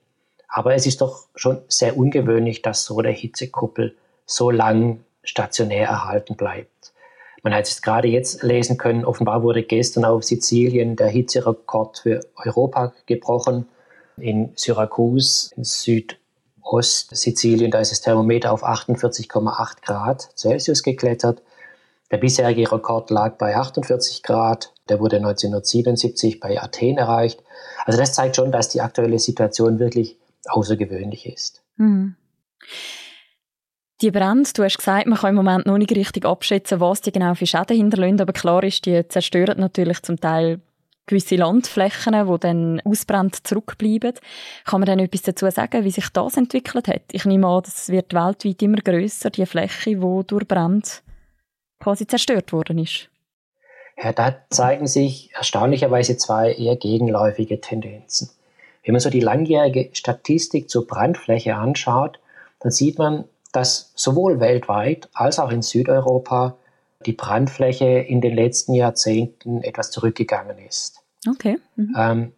Aber 0.48 0.76
es 0.76 0.86
ist 0.86 1.02
doch 1.02 1.26
schon 1.36 1.62
sehr 1.68 1.98
ungewöhnlich, 1.98 2.62
dass 2.62 2.86
so 2.86 3.00
eine 3.00 3.10
Hitzekuppel 3.10 3.96
so 4.26 4.52
lang 4.52 5.04
stationär 5.24 5.88
erhalten 5.88 6.36
bleibt. 6.36 6.94
Man 7.44 7.54
hat 7.54 7.68
es 7.68 7.82
gerade 7.84 8.08
jetzt 8.08 8.42
lesen 8.42 8.78
können, 8.78 9.06
offenbar 9.06 9.44
wurde 9.44 9.62
gestern 9.62 10.04
auf 10.04 10.24
Sizilien 10.24 10.96
der 10.96 11.10
Hitzerekord 11.10 12.00
für 12.00 12.22
Europa 12.36 12.94
gebrochen. 13.06 13.68
In 14.18 14.52
Syrakus, 14.56 15.52
in 15.56 15.64
Südost-Sizilien, 15.64 17.70
da 17.70 17.82
ist 17.82 17.92
das 17.92 18.02
Thermometer 18.02 18.52
auf 18.52 18.66
48,8 18.66 19.84
Grad 19.84 20.28
Celsius 20.36 20.82
geklettert. 20.82 21.44
Der 22.10 22.18
bisherige 22.18 22.72
Rekord 22.72 23.12
lag 23.12 23.38
bei 23.38 23.56
48 23.56 24.24
Grad. 24.24 24.74
Der 24.90 25.00
wurde 25.00 25.18
1977 25.18 26.40
bei 26.40 26.60
Athen 26.60 26.98
erreicht. 26.98 27.44
Also 27.86 28.00
das 28.00 28.14
zeigt 28.14 28.38
schon, 28.38 28.52
dass 28.52 28.70
die 28.70 28.82
aktuelle 28.82 29.20
Situation 29.20 29.78
wirklich 29.78 30.18
außergewöhnlich 30.48 31.26
ist. 31.26 31.64
Mhm. 31.78 32.16
Die 34.02 34.12
Brände, 34.12 34.50
du 34.54 34.64
hast 34.64 34.78
gesagt, 34.78 35.08
man 35.08 35.18
kann 35.18 35.30
im 35.30 35.36
Moment 35.36 35.66
noch 35.66 35.78
nicht 35.78 35.96
richtig 35.96 36.26
abschätzen, 36.26 36.80
was 36.82 37.02
die 37.02 37.12
genau 37.12 37.34
für 37.34 37.48
Schäden 37.48 37.78
hinterlassen, 37.78 38.22
aber 38.22 38.34
klar 38.34 38.64
ist, 38.64 38.86
die 38.86 39.08
zerstören 39.08 39.60
natürlich 39.60 40.02
zum 40.02 40.20
Teil 40.20 40.60
gewisse 41.06 41.36
Landflächen, 41.36 42.14
die 42.14 42.40
dann 42.40 42.82
ausbrennt 42.84 43.48
zurückbleiben. 43.48 44.14
Kann 44.66 44.80
man 44.82 44.88
dann 44.88 45.00
etwas 45.00 45.22
dazu 45.22 45.50
sagen, 45.50 45.84
wie 45.84 45.92
sich 45.92 46.10
das 46.10 46.38
entwickelt 46.38 46.88
hat? 46.88 47.04
Ich 47.12 47.26
nehme 47.26 47.48
an, 47.48 47.62
das 47.64 47.90
wird 47.90 48.14
weltweit 48.14 48.62
immer 48.62 48.78
grösser, 48.78 49.30
die 49.30 49.46
Fläche, 49.46 49.92
die 49.92 50.24
durch 50.28 50.48
Brand 50.48 51.04
quasi 51.80 52.08
zerstört 52.08 52.52
worden 52.52 52.80
ist. 52.80 53.10
Ja, 54.02 54.12
da 54.12 54.36
zeigen 54.50 54.88
sich 54.88 55.32
erstaunlicherweise 55.36 56.18
zwei 56.18 56.52
eher 56.52 56.76
gegenläufige 56.76 57.62
Tendenzen. 57.62 58.30
Wenn 58.86 58.94
man 58.94 59.02
so 59.02 59.10
die 59.10 59.20
langjährige 59.20 59.90
Statistik 59.94 60.70
zur 60.70 60.88
Brandfläche 60.88 61.56
anschaut, 61.56 62.20
dann 62.60 62.72
sieht 62.72 62.98
man, 62.98 63.26
dass 63.52 63.92
sowohl 63.96 64.40
weltweit 64.40 65.10
als 65.14 65.40
auch 65.40 65.52
in 65.52 65.62
Südeuropa 65.62 66.56
die 67.06 67.14
Brandfläche 67.14 67.86
in 67.86 68.22
den 68.22 68.36
letzten 68.36 68.74
Jahrzehnten 68.74 69.64
etwas 69.64 69.92
zurückgegangen 69.92 70.58
ist. 70.60 71.02
Okay. 71.28 71.58
Mhm. 71.76 71.96
Ähm, 71.98 72.32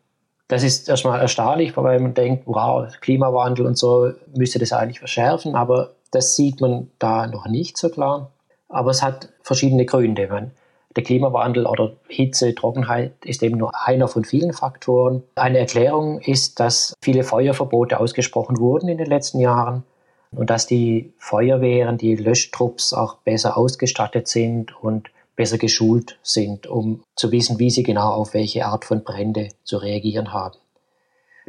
das 0.48 0.64
ist 0.64 0.88
erstmal 0.88 1.20
erstaunlich, 1.20 1.76
weil 1.76 2.00
man 2.00 2.14
denkt, 2.14 2.44
wow, 2.46 2.88
Klimawandel 3.02 3.66
und 3.66 3.78
so 3.78 4.12
müsste 4.36 4.60
das 4.60 4.72
eigentlich 4.72 5.00
verschärfen, 5.00 5.56
aber 5.56 5.96
das 6.12 6.36
sieht 6.36 6.62
man 6.62 6.90
da 7.00 7.28
noch 7.28 7.48
nicht 7.48 7.78
so 7.78 7.90
klar. 7.90 8.32
Aber 8.70 8.92
es 8.92 9.04
hat 9.04 9.30
verschiedene 9.42 9.86
Gründe. 9.86 10.28
Man, 10.28 10.52
Der 10.98 11.04
Klimawandel 11.04 11.68
oder 11.68 11.96
Hitze, 12.08 12.56
Trockenheit 12.56 13.14
ist 13.24 13.44
eben 13.44 13.60
nur 13.60 13.72
einer 13.86 14.08
von 14.08 14.26
vielen 14.26 14.52
Faktoren. 14.52 15.22
Eine 15.36 15.60
Erklärung 15.60 16.20
ist, 16.22 16.60
dass 16.60 16.96
viele 17.04 17.24
Feuerverbote 17.24 18.00
ausgesprochen 18.00 18.58
wurden 18.58 18.90
in 18.90 18.98
den 18.98 19.06
letzten 19.06 19.40
Jahren 19.40 19.84
und 20.32 20.50
dass 20.50 20.66
die 20.66 21.14
Feuerwehren, 21.20 22.00
die 22.00 22.16
Löschtrupps 22.16 22.94
auch 22.94 23.18
besser 23.18 23.60
ausgestattet 23.60 24.28
sind 24.28 24.76
und 24.84 25.12
besser 25.36 25.60
geschult 25.60 26.18
sind, 26.24 26.66
um 26.66 27.04
zu 27.16 27.32
wissen, 27.32 27.60
wie 27.60 27.70
sie 27.70 27.84
genau 27.84 28.14
auf 28.14 28.34
welche 28.34 28.66
Art 28.66 28.84
von 28.84 29.04
Brände 29.04 29.50
zu 29.64 29.78
reagieren 29.78 30.34
haben. 30.34 30.58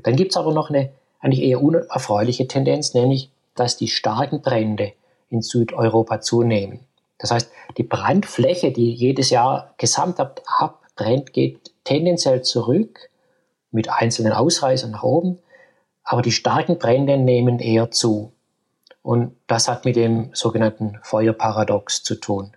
Dann 0.02 0.14
gibt 0.14 0.32
es 0.32 0.36
aber 0.36 0.52
noch 0.52 0.68
eine 0.68 0.90
eigentlich 1.20 1.42
eher 1.42 1.62
unerfreuliche 1.62 2.48
Tendenz, 2.48 2.92
nämlich 2.92 3.30
dass 3.54 3.78
die 3.78 3.88
starken 3.88 4.42
Brände 4.42 4.92
in 5.30 5.40
Südeuropa 5.40 6.20
zunehmen. 6.20 6.80
Das 7.18 7.30
heißt, 7.30 7.52
die 7.76 7.82
Brandfläche, 7.82 8.72
die 8.72 8.92
jedes 8.92 9.30
Jahr 9.30 9.74
gesamt 9.76 10.20
abbrennt, 10.20 11.32
geht 11.32 11.72
tendenziell 11.84 12.42
zurück 12.42 13.10
mit 13.70 13.90
einzelnen 13.90 14.32
Ausreißern 14.32 14.92
nach 14.92 15.02
oben, 15.02 15.38
aber 16.04 16.22
die 16.22 16.32
starken 16.32 16.78
Brände 16.78 17.18
nehmen 17.18 17.58
eher 17.58 17.90
zu. 17.90 18.32
Und 19.02 19.36
das 19.46 19.68
hat 19.68 19.84
mit 19.84 19.96
dem 19.96 20.30
sogenannten 20.32 20.98
Feuerparadox 21.02 22.02
zu 22.02 22.14
tun. 22.14 22.52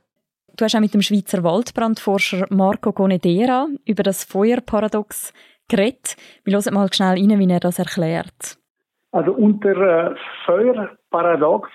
Du 0.56 0.65
hast 0.65 0.75
auch 0.75 0.80
mit 0.80 0.94
dem 0.94 1.01
Schweizer 1.01 1.44
Waldbrandforscher 1.44 2.46
Marco 2.50 2.91
Gonedera 2.91 3.68
über 3.86 4.03
das 4.03 4.24
Feuerparadox 4.24 5.34
geredet. 5.68 6.15
Wir 6.44 6.53
hören 6.53 6.74
mal 6.74 6.91
schnell 6.94 7.18
rein, 7.18 7.39
wie 7.39 7.51
er 7.51 7.60
das 7.60 7.80
erklärt. 7.80 8.58
Also 9.12 9.32
unter 9.34 10.12
äh, 10.12 10.15
Feuerparadox 10.46 11.70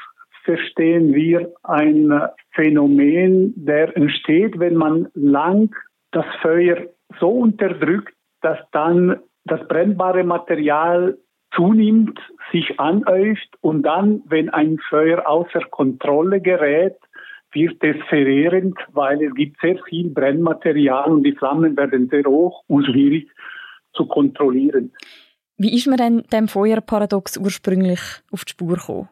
verstehen 0.46 1.12
wir 1.12 1.52
ein 1.64 2.10
Phänomen, 2.52 3.52
der 3.56 3.94
entsteht, 3.96 4.58
wenn 4.58 4.76
man 4.76 5.08
lang 5.12 5.74
das 6.12 6.24
Feuer 6.40 6.86
so 7.20 7.28
unterdrückt, 7.28 8.14
dass 8.40 8.58
dann 8.72 9.16
das 9.44 9.60
brennbare 9.68 10.24
Material 10.24 11.18
zunimmt, 11.54 12.18
sich 12.52 12.80
anhäuft 12.80 13.48
und 13.60 13.82
dann, 13.82 14.22
wenn 14.26 14.48
ein 14.50 14.78
Feuer 14.88 15.26
außer 15.28 15.60
Kontrolle 15.70 16.40
gerät, 16.40 16.96
wird 17.52 17.82
es 17.82 17.96
verheerend, 18.08 18.76
weil 18.92 19.22
es 19.22 19.34
gibt 19.34 19.60
sehr 19.60 19.78
viel 19.88 20.10
Brennmaterial 20.10 21.10
und 21.10 21.24
die 21.24 21.32
Flammen 21.32 21.76
werden 21.76 22.08
sehr 22.08 22.24
hoch 22.24 22.62
und 22.66 22.86
schwierig 22.86 23.28
zu 23.94 24.06
kontrollieren. 24.06 24.92
Wie 25.56 25.74
ist 25.74 25.86
man 25.86 25.96
denn 25.96 26.22
dem 26.32 26.48
Feuerparadox 26.48 27.38
ursprünglich 27.38 28.00
auf 28.30 28.44
die 28.44 28.50
Spur 28.50 28.76
gekommen? 28.76 29.08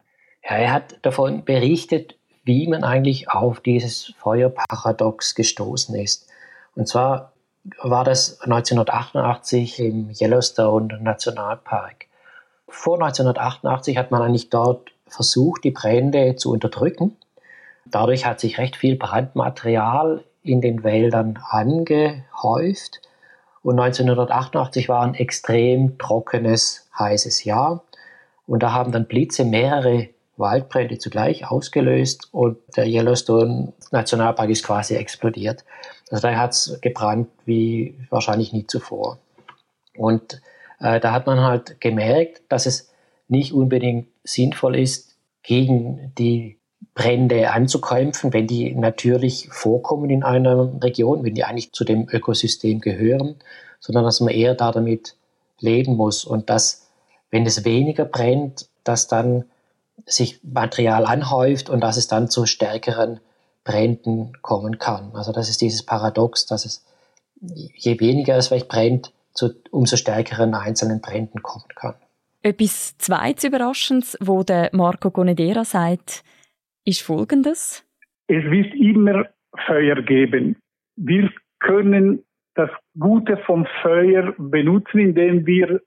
Ja, 0.47 0.57
er 0.57 0.73
hat 0.73 0.95
davon 1.01 1.43
berichtet, 1.43 2.15
wie 2.43 2.67
man 2.67 2.83
eigentlich 2.83 3.29
auf 3.31 3.59
dieses 3.59 4.13
Feuerparadox 4.19 5.33
gestoßen 5.33 5.95
ist. 5.95 6.27
Und 6.75 6.87
zwar 6.87 7.33
war 7.81 8.03
das 8.03 8.41
1988 8.41 9.79
im 9.79 10.11
Yellowstone 10.11 10.99
Nationalpark. 11.01 12.05
Vor 12.67 12.95
1988 12.95 13.97
hat 13.97 14.11
man 14.11 14.21
eigentlich 14.21 14.51
dort 14.51 14.91
versucht, 15.07 15.63
die 15.63 15.71
Brände 15.71 16.35
zu 16.35 16.51
unterdrücken. 16.51 17.17
Dadurch 17.85 18.25
hat 18.25 18.39
sich 18.39 18.59
recht 18.59 18.75
viel 18.75 18.97
Brandmaterial 18.97 20.23
in 20.43 20.61
den 20.61 20.83
Wäldern 20.83 21.39
angehäuft. 21.49 23.01
Und 23.63 23.79
1988 23.79 24.89
war 24.89 25.01
ein 25.01 25.15
extrem 25.15 25.97
trockenes, 25.97 26.87
heißes 26.99 27.45
Jahr. 27.45 27.83
Und 28.45 28.61
da 28.61 28.73
haben 28.73 28.91
dann 28.91 29.07
Blitze 29.07 29.43
mehrere 29.43 30.09
Waldbrände 30.37 30.97
zugleich 30.97 31.49
ausgelöst 31.49 32.29
und 32.31 32.57
der 32.75 32.87
Yellowstone 32.87 33.73
Nationalpark 33.91 34.49
ist 34.49 34.63
quasi 34.63 34.95
explodiert. 34.95 35.63
Also 36.09 36.27
da 36.27 36.35
hat 36.35 36.51
es 36.51 36.77
gebrannt 36.81 37.29
wie 37.45 37.95
wahrscheinlich 38.09 38.53
nie 38.53 38.67
zuvor. 38.67 39.17
Und 39.97 40.41
äh, 40.79 40.99
da 40.99 41.11
hat 41.11 41.25
man 41.25 41.39
halt 41.41 41.79
gemerkt, 41.79 42.41
dass 42.49 42.65
es 42.65 42.91
nicht 43.27 43.53
unbedingt 43.53 44.07
sinnvoll 44.23 44.77
ist, 44.77 45.15
gegen 45.41 46.11
die 46.17 46.57
Brände 46.93 47.51
anzukämpfen, 47.51 48.33
wenn 48.33 48.47
die 48.47 48.73
natürlich 48.73 49.49
vorkommen 49.51 50.09
in 50.09 50.23
einer 50.23 50.71
Region, 50.81 51.23
wenn 51.23 51.35
die 51.35 51.43
eigentlich 51.43 51.71
zu 51.71 51.83
dem 51.83 52.07
Ökosystem 52.09 52.81
gehören, 52.81 53.35
sondern 53.79 54.05
dass 54.05 54.21
man 54.21 54.33
eher 54.33 54.55
da 54.55 54.71
damit 54.71 55.15
leben 55.59 55.95
muss 55.95 56.25
und 56.25 56.49
dass, 56.49 56.87
wenn 57.31 57.45
es 57.45 57.65
weniger 57.65 58.05
brennt, 58.05 58.69
dass 58.83 59.07
dann 59.07 59.45
sich 60.05 60.39
Material 60.43 61.05
anhäuft 61.05 61.69
und 61.69 61.81
dass 61.81 61.97
es 61.97 62.07
dann 62.07 62.29
zu 62.29 62.45
stärkeren 62.45 63.19
Bränden 63.63 64.33
kommen 64.41 64.77
kann. 64.77 65.11
Also 65.15 65.31
das 65.31 65.49
ist 65.49 65.61
dieses 65.61 65.83
Paradox, 65.83 66.45
dass 66.45 66.65
es 66.65 66.85
je 67.41 67.99
weniger 67.99 68.37
es 68.37 68.47
vielleicht 68.47 68.69
brennt, 68.69 69.11
zu 69.33 69.49
umso 69.71 69.97
stärkeren 69.97 70.53
einzelnen 70.53 71.01
Bränden 71.01 71.41
kommen 71.41 71.67
kann. 71.75 71.95
Etwas 72.41 72.97
zweites 72.97 73.43
Überraschendes, 73.43 74.17
wo 74.21 74.43
der 74.43 74.69
Marco 74.71 75.11
Gonedera 75.11 75.65
sagt, 75.65 76.23
ist 76.85 77.01
folgendes. 77.01 77.83
Es 78.27 78.43
wird 78.45 78.73
immer 78.75 79.25
Feuer 79.65 80.01
geben. 80.01 80.57
Wir 80.95 81.31
können 81.59 82.23
das 82.53 82.69
Gute 82.97 83.37
vom 83.45 83.67
Feuer 83.81 84.33
benutzen, 84.37 84.99
indem 84.99 85.45
wir 85.45 85.81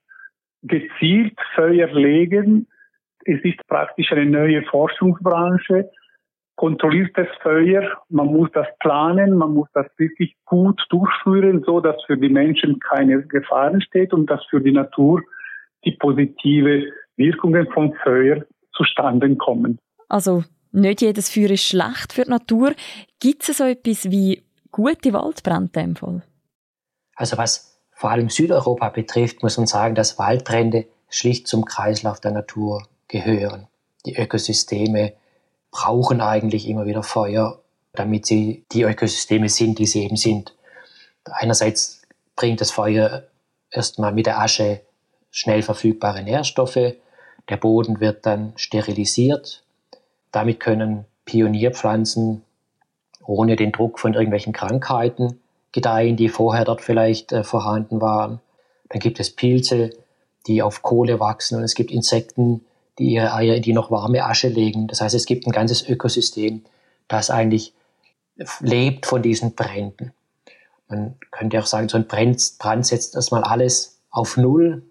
gezielt 0.62 1.38
Feuer 1.54 1.88
legen 1.92 2.66
es 3.28 3.44
ist 3.44 3.66
praktisch 3.68 4.10
eine 4.12 4.24
neue 4.24 4.62
Forschungsbranche. 4.62 5.90
Kontrolliertes 6.56 7.28
Feuer, 7.42 7.82
man 8.08 8.26
muss 8.26 8.48
das 8.52 8.66
planen, 8.80 9.36
man 9.36 9.52
muss 9.52 9.68
das 9.74 9.86
wirklich 9.96 10.34
gut 10.46 10.80
durchführen, 10.88 11.62
so 11.64 11.80
dass 11.80 11.96
für 12.06 12.16
die 12.16 12.30
Menschen 12.30 12.80
keine 12.80 13.22
Gefahr 13.22 13.70
entsteht 13.70 14.12
und 14.12 14.28
dass 14.28 14.44
für 14.46 14.60
die 14.60 14.72
Natur 14.72 15.22
die 15.84 15.92
positive 15.92 16.90
Wirkungen 17.16 17.68
vom 17.72 17.92
Feuer 18.02 18.44
zustande 18.72 19.36
kommen. 19.36 19.78
Also 20.08 20.42
nicht 20.72 21.02
jedes 21.02 21.32
Feuer 21.32 21.50
ist 21.50 21.64
schlecht 21.64 22.12
für 22.12 22.24
die 22.24 22.30
Natur. 22.30 22.72
Gibt 23.20 23.48
es 23.48 23.58
so 23.58 23.64
etwas 23.64 24.10
wie 24.10 24.42
gute 24.72 25.12
Waldbrände 25.12 25.68
dem 25.68 25.96
Fall? 25.96 26.22
Also 27.14 27.36
was 27.36 27.78
vor 27.92 28.10
allem 28.10 28.30
Südeuropa 28.30 28.88
betrifft, 28.88 29.42
muss 29.42 29.58
man 29.58 29.66
sagen, 29.66 29.94
dass 29.94 30.18
Waldbrände 30.18 30.86
schlicht 31.08 31.46
zum 31.46 31.64
Kreislauf 31.64 32.20
der 32.20 32.32
Natur 32.32 32.82
gehören. 33.08 33.66
Die 34.06 34.16
Ökosysteme 34.16 35.14
brauchen 35.70 36.20
eigentlich 36.20 36.68
immer 36.68 36.86
wieder 36.86 37.02
Feuer, 37.02 37.60
damit 37.92 38.26
sie 38.26 38.64
die 38.72 38.82
Ökosysteme 38.82 39.48
sind, 39.48 39.78
die 39.78 39.86
sie 39.86 40.04
eben 40.04 40.16
sind. 40.16 40.54
Einerseits 41.24 42.02
bringt 42.36 42.60
das 42.60 42.70
Feuer 42.70 43.24
erstmal 43.70 44.12
mit 44.12 44.26
der 44.26 44.40
Asche 44.40 44.80
schnell 45.30 45.62
verfügbare 45.62 46.22
Nährstoffe. 46.22 46.94
Der 47.48 47.56
Boden 47.56 48.00
wird 48.00 48.24
dann 48.26 48.52
sterilisiert. 48.56 49.62
Damit 50.32 50.60
können 50.60 51.04
Pionierpflanzen 51.24 52.42
ohne 53.24 53.56
den 53.56 53.72
Druck 53.72 53.98
von 53.98 54.14
irgendwelchen 54.14 54.52
Krankheiten 54.52 55.40
gedeihen, 55.72 56.16
die 56.16 56.28
vorher 56.28 56.64
dort 56.64 56.80
vielleicht 56.80 57.32
äh, 57.32 57.44
vorhanden 57.44 58.00
waren. 58.00 58.40
Dann 58.88 59.00
gibt 59.00 59.20
es 59.20 59.34
Pilze, 59.34 59.90
die 60.46 60.62
auf 60.62 60.82
Kohle 60.82 61.20
wachsen 61.20 61.58
und 61.58 61.62
es 61.62 61.74
gibt 61.74 61.90
Insekten, 61.90 62.64
die 62.98 63.12
ihre 63.12 63.32
Eier 63.34 63.56
in 63.56 63.62
die 63.62 63.72
noch 63.72 63.90
warme 63.90 64.24
Asche 64.24 64.48
legen. 64.48 64.88
Das 64.88 65.00
heißt, 65.00 65.14
es 65.14 65.26
gibt 65.26 65.46
ein 65.46 65.52
ganzes 65.52 65.88
Ökosystem, 65.88 66.64
das 67.06 67.30
eigentlich 67.30 67.74
lebt 68.60 69.06
von 69.06 69.22
diesen 69.22 69.54
Bränden. 69.54 70.12
Man 70.88 71.16
könnte 71.30 71.58
auch 71.60 71.66
sagen, 71.66 71.88
so 71.88 71.96
ein 71.96 72.06
Brand, 72.06 72.40
setzt 72.86 73.14
erstmal 73.14 73.44
alles 73.44 74.00
auf 74.10 74.36
Null 74.36 74.82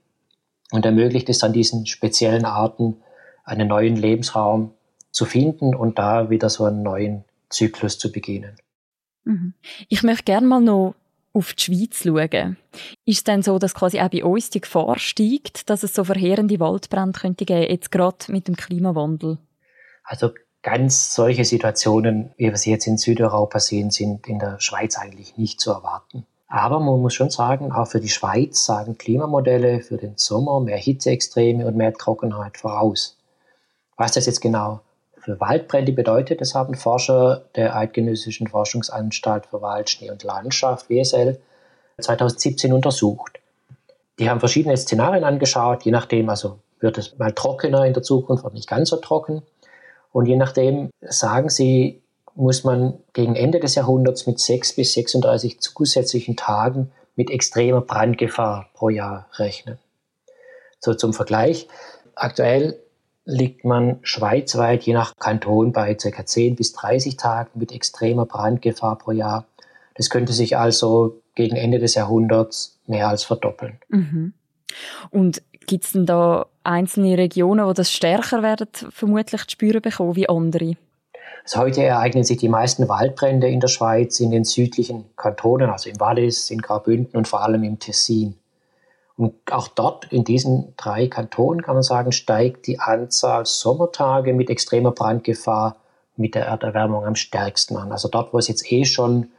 und 0.71 0.85
ermöglicht 0.85 1.29
es 1.29 1.39
dann 1.39 1.53
diesen 1.53 1.85
speziellen 1.85 2.45
Arten 2.45 2.97
einen 3.43 3.67
neuen 3.67 3.95
Lebensraum 3.95 4.73
zu 5.11 5.25
finden 5.25 5.73
und 5.73 5.97
da 5.97 6.29
wieder 6.29 6.49
so 6.49 6.65
einen 6.65 6.83
neuen 6.83 7.23
Zyklus 7.49 7.97
zu 7.97 8.11
beginnen. 8.11 8.57
Mhm. 9.23 9.53
Ich 9.87 10.03
möchte 10.03 10.23
gerne 10.23 10.45
mal 10.45 10.61
noch 10.61 10.95
auf 11.37 11.53
die 11.53 11.63
Schweiz 11.63 12.03
schauen. 12.03 12.57
Ist 13.05 13.17
es 13.17 13.23
denn 13.23 13.43
so, 13.43 13.59
dass 13.59 13.73
quasi 13.73 13.99
auch 13.99 14.09
bei 14.09 14.23
uns 14.23 14.49
die 14.49 14.61
Gefahr 14.61 14.97
steigt, 14.97 15.69
dass 15.69 15.83
es 15.83 15.93
so 15.93 16.03
verheerende 16.03 16.59
Waldbrände 16.59 17.19
könnte 17.19 17.45
geben, 17.45 17.69
jetzt 17.69 17.91
gerade 17.91 18.31
mit 18.31 18.47
dem 18.47 18.55
Klimawandel? 18.55 19.37
Also 20.03 20.31
ganz 20.63 21.13
solche 21.13 21.45
Situationen, 21.45 22.31
wie 22.37 22.49
wir 22.49 22.57
sie 22.57 22.71
jetzt 22.71 22.87
in 22.87 22.97
Südeuropa 22.97 23.59
sehen, 23.59 23.91
sind 23.91 24.27
in 24.27 24.39
der 24.39 24.59
Schweiz 24.59 24.97
eigentlich 24.97 25.37
nicht 25.37 25.61
zu 25.61 25.71
erwarten. 25.71 26.25
Aber 26.47 26.79
man 26.79 27.01
muss 27.01 27.13
schon 27.13 27.29
sagen, 27.29 27.71
auch 27.71 27.87
für 27.87 27.99
die 27.99 28.09
Schweiz 28.09 28.63
sagen 28.65 28.97
Klimamodelle 28.97 29.81
für 29.81 29.97
den 29.97 30.13
Sommer 30.15 30.61
mehr 30.61 30.77
Hitzeextreme 30.77 31.65
und 31.67 31.75
mehr 31.75 31.93
Trockenheit 31.93 32.57
voraus. 32.57 33.17
Was 33.97 34.13
das 34.13 34.27
jetzt 34.27 34.41
genau 34.41 34.79
für 35.27 35.41
Waldbrände 35.41 35.91
bedeutet, 35.91 36.39
das 36.39 36.55
haben 36.55 36.73
Forscher 36.73 37.43
der 37.57 37.75
Eidgenössischen 37.75 38.47
Forschungsanstalt 38.47 39.47
für 39.47 39.61
Wald, 39.61 39.89
Schnee 39.89 40.09
und 40.09 40.23
Landschaft, 40.23 40.89
WSL, 40.89 41.37
2017 41.99 42.71
untersucht. 42.71 43.41
Die 44.19 44.29
haben 44.29 44.39
verschiedene 44.39 44.77
Szenarien 44.77 45.25
angeschaut, 45.25 45.83
je 45.83 45.91
nachdem, 45.91 46.29
also 46.29 46.59
wird 46.79 46.97
es 46.97 47.17
mal 47.17 47.33
trockener 47.33 47.85
in 47.85 47.91
der 47.91 48.03
Zukunft 48.03 48.45
oder 48.45 48.53
nicht 48.53 48.69
ganz 48.69 48.87
so 48.87 48.95
trocken. 48.95 49.41
Und 50.13 50.27
je 50.27 50.37
nachdem 50.37 50.91
sagen 51.01 51.49
sie, 51.49 52.01
muss 52.33 52.63
man 52.63 52.97
gegen 53.11 53.35
Ende 53.35 53.59
des 53.59 53.75
Jahrhunderts 53.75 54.27
mit 54.27 54.39
6 54.39 54.77
bis 54.77 54.93
36 54.93 55.59
zusätzlichen 55.59 56.37
Tagen 56.37 56.89
mit 57.17 57.31
extremer 57.31 57.81
Brandgefahr 57.81 58.69
pro 58.73 58.87
Jahr 58.87 59.27
rechnen. 59.33 59.77
So 60.79 60.93
zum 60.93 61.13
Vergleich. 61.13 61.67
Aktuell 62.15 62.79
liegt 63.27 63.65
man 63.65 63.99
schweizweit 64.03 64.83
je 64.83 64.93
nach 64.93 65.13
Kanton 65.17 65.73
bei 65.73 65.93
ca. 65.95 66.25
10 66.25 66.55
bis 66.55 66.71
30 66.73 67.17
Tagen 67.17 67.49
mit 67.55 67.73
extremer 67.73 68.25
Brandgefahr 68.25 68.97
pro 68.97 69.11
Jahr. 69.11 69.45
Das 69.95 70.09
könnte 70.09 70.31
sich 70.31 70.57
also 70.57 71.21
gegen 71.35 71.57
Ende 71.57 71.77
des 71.77 71.95
Jahrhunderts 71.95 72.79
mehr 72.87 73.09
als 73.09 73.23
verdoppeln. 73.23 73.79
Mhm. 73.89 74.33
Und 75.11 75.41
gibt 75.65 75.83
es 75.83 75.91
denn 75.91 76.05
da 76.05 76.47
einzelne 76.63 77.17
Regionen, 77.17 77.65
wo 77.65 77.73
das 77.73 77.91
stärker 77.91 78.41
werden, 78.43 78.67
vermutlich 78.89 79.41
zu 79.41 79.51
spüren 79.51 79.81
bekommen 79.81 80.15
wie 80.15 80.29
andere? 80.29 80.77
Also 81.43 81.59
heute 81.59 81.83
ereignen 81.83 82.23
sich 82.23 82.37
die 82.37 82.49
meisten 82.49 82.87
Waldbrände 82.87 83.49
in 83.49 83.59
der 83.59 83.67
Schweiz 83.67 84.19
in 84.21 84.31
den 84.31 84.45
südlichen 84.45 85.05
Kantonen, 85.17 85.69
also 85.69 85.89
im 85.89 85.99
Wallis, 85.99 86.49
in 86.49 86.61
Graubünden 86.61 87.17
und 87.17 87.27
vor 87.27 87.43
allem 87.43 87.63
im 87.63 87.77
Tessin. 87.79 88.35
Und 89.17 89.33
auch 89.51 89.67
dort 89.67 90.11
in 90.11 90.23
diesen 90.23 90.75
drei 90.77 91.07
Kantonen 91.07 91.63
kann 91.63 91.73
man 91.73 91.83
sagen, 91.83 92.11
steigt 92.11 92.67
die 92.67 92.79
Anzahl 92.79 93.45
Sommertage 93.45 94.33
mit 94.33 94.49
extremer 94.51 94.91
Brandgefahr 94.91 95.77
mit 96.15 96.35
der 96.35 96.45
Erderwärmung 96.45 97.05
am 97.05 97.15
stärksten 97.15 97.77
an. 97.77 97.91
Also 97.91 98.09
dort, 98.09 98.31
wo 98.31 98.37
es 98.37 98.47
jetzt 98.47 98.71
eh 98.71 98.85
schon 98.85 99.31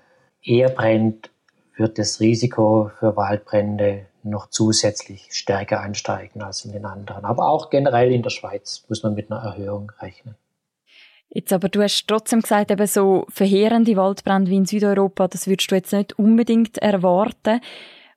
eher 0.42 0.68
brennt, 0.68 1.30
wird 1.76 1.98
das 1.98 2.20
Risiko 2.20 2.90
für 2.98 3.16
Waldbrände 3.16 4.06
noch 4.24 4.50
zusätzlich 4.50 5.28
stärker 5.30 5.80
ansteigen 5.80 6.42
als 6.42 6.64
in 6.64 6.72
den 6.72 6.84
anderen. 6.84 7.24
Aber 7.24 7.48
auch 7.48 7.70
generell 7.70 8.12
in 8.12 8.22
der 8.22 8.30
Schweiz 8.30 8.84
muss 8.88 9.04
man 9.04 9.14
mit 9.14 9.30
einer 9.30 9.42
Erhöhung 9.42 9.92
rechnen. 10.00 10.34
Jetzt 11.30 11.52
aber, 11.52 11.68
du 11.68 11.82
hast 11.82 12.06
trotzdem 12.06 12.40
gesagt, 12.40 12.70
eben 12.70 12.86
so 12.86 13.26
verheerende 13.28 13.96
Waldbrände 13.96 14.50
wie 14.50 14.56
in 14.56 14.66
Südeuropa, 14.66 15.28
das 15.28 15.46
würdest 15.46 15.70
du 15.70 15.74
jetzt 15.74 15.92
nicht 15.92 16.18
unbedingt 16.18 16.78
erwarten. 16.78 17.60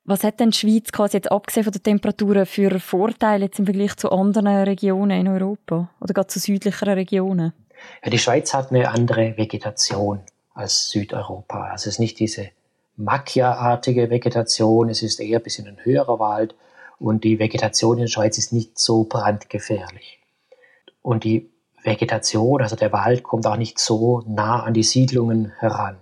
Was 0.04 0.24
hat 0.24 0.40
denn 0.40 0.50
die 0.50 0.58
Schweiz 0.58 0.90
quasi 0.90 1.18
jetzt 1.18 1.30
abgesehen 1.30 1.62
von 1.62 1.72
den 1.72 1.82
Temperaturen 1.82 2.44
für 2.44 2.80
Vorteile 2.80 3.44
jetzt 3.44 3.60
im 3.60 3.66
Vergleich 3.66 3.96
zu 3.96 4.10
anderen 4.10 4.48
Regionen 4.64 5.20
in 5.20 5.28
Europa 5.28 5.90
oder 6.00 6.12
gerade 6.12 6.26
zu 6.26 6.40
südlicheren 6.40 6.94
Regionen? 6.94 7.52
Ja, 8.02 8.10
die 8.10 8.18
Schweiz 8.18 8.52
hat 8.52 8.70
eine 8.70 8.88
andere 8.88 9.36
Vegetation 9.36 10.20
als 10.54 10.90
Südeuropa. 10.90 11.68
Also 11.70 11.88
es 11.88 11.94
ist 11.94 11.98
nicht 12.00 12.18
diese 12.18 12.48
Macchia-artige 12.96 14.10
Vegetation, 14.10 14.88
es 14.88 15.02
ist 15.02 15.20
eher 15.20 15.38
ein 15.38 15.42
bisschen 15.42 15.68
ein 15.68 15.78
höherer 15.84 16.18
Wald 16.18 16.56
und 16.98 17.22
die 17.22 17.38
Vegetation 17.38 17.98
in 17.98 18.02
der 18.02 18.08
Schweiz 18.08 18.38
ist 18.38 18.52
nicht 18.52 18.78
so 18.78 19.04
brandgefährlich. 19.04 20.18
Und 21.00 21.22
die 21.24 21.48
Vegetation, 21.84 22.60
also 22.60 22.76
der 22.76 22.92
Wald, 22.92 23.22
kommt 23.22 23.46
auch 23.46 23.56
nicht 23.56 23.78
so 23.78 24.22
nah 24.26 24.62
an 24.62 24.74
die 24.74 24.82
Siedlungen 24.82 25.52
heran. 25.58 25.96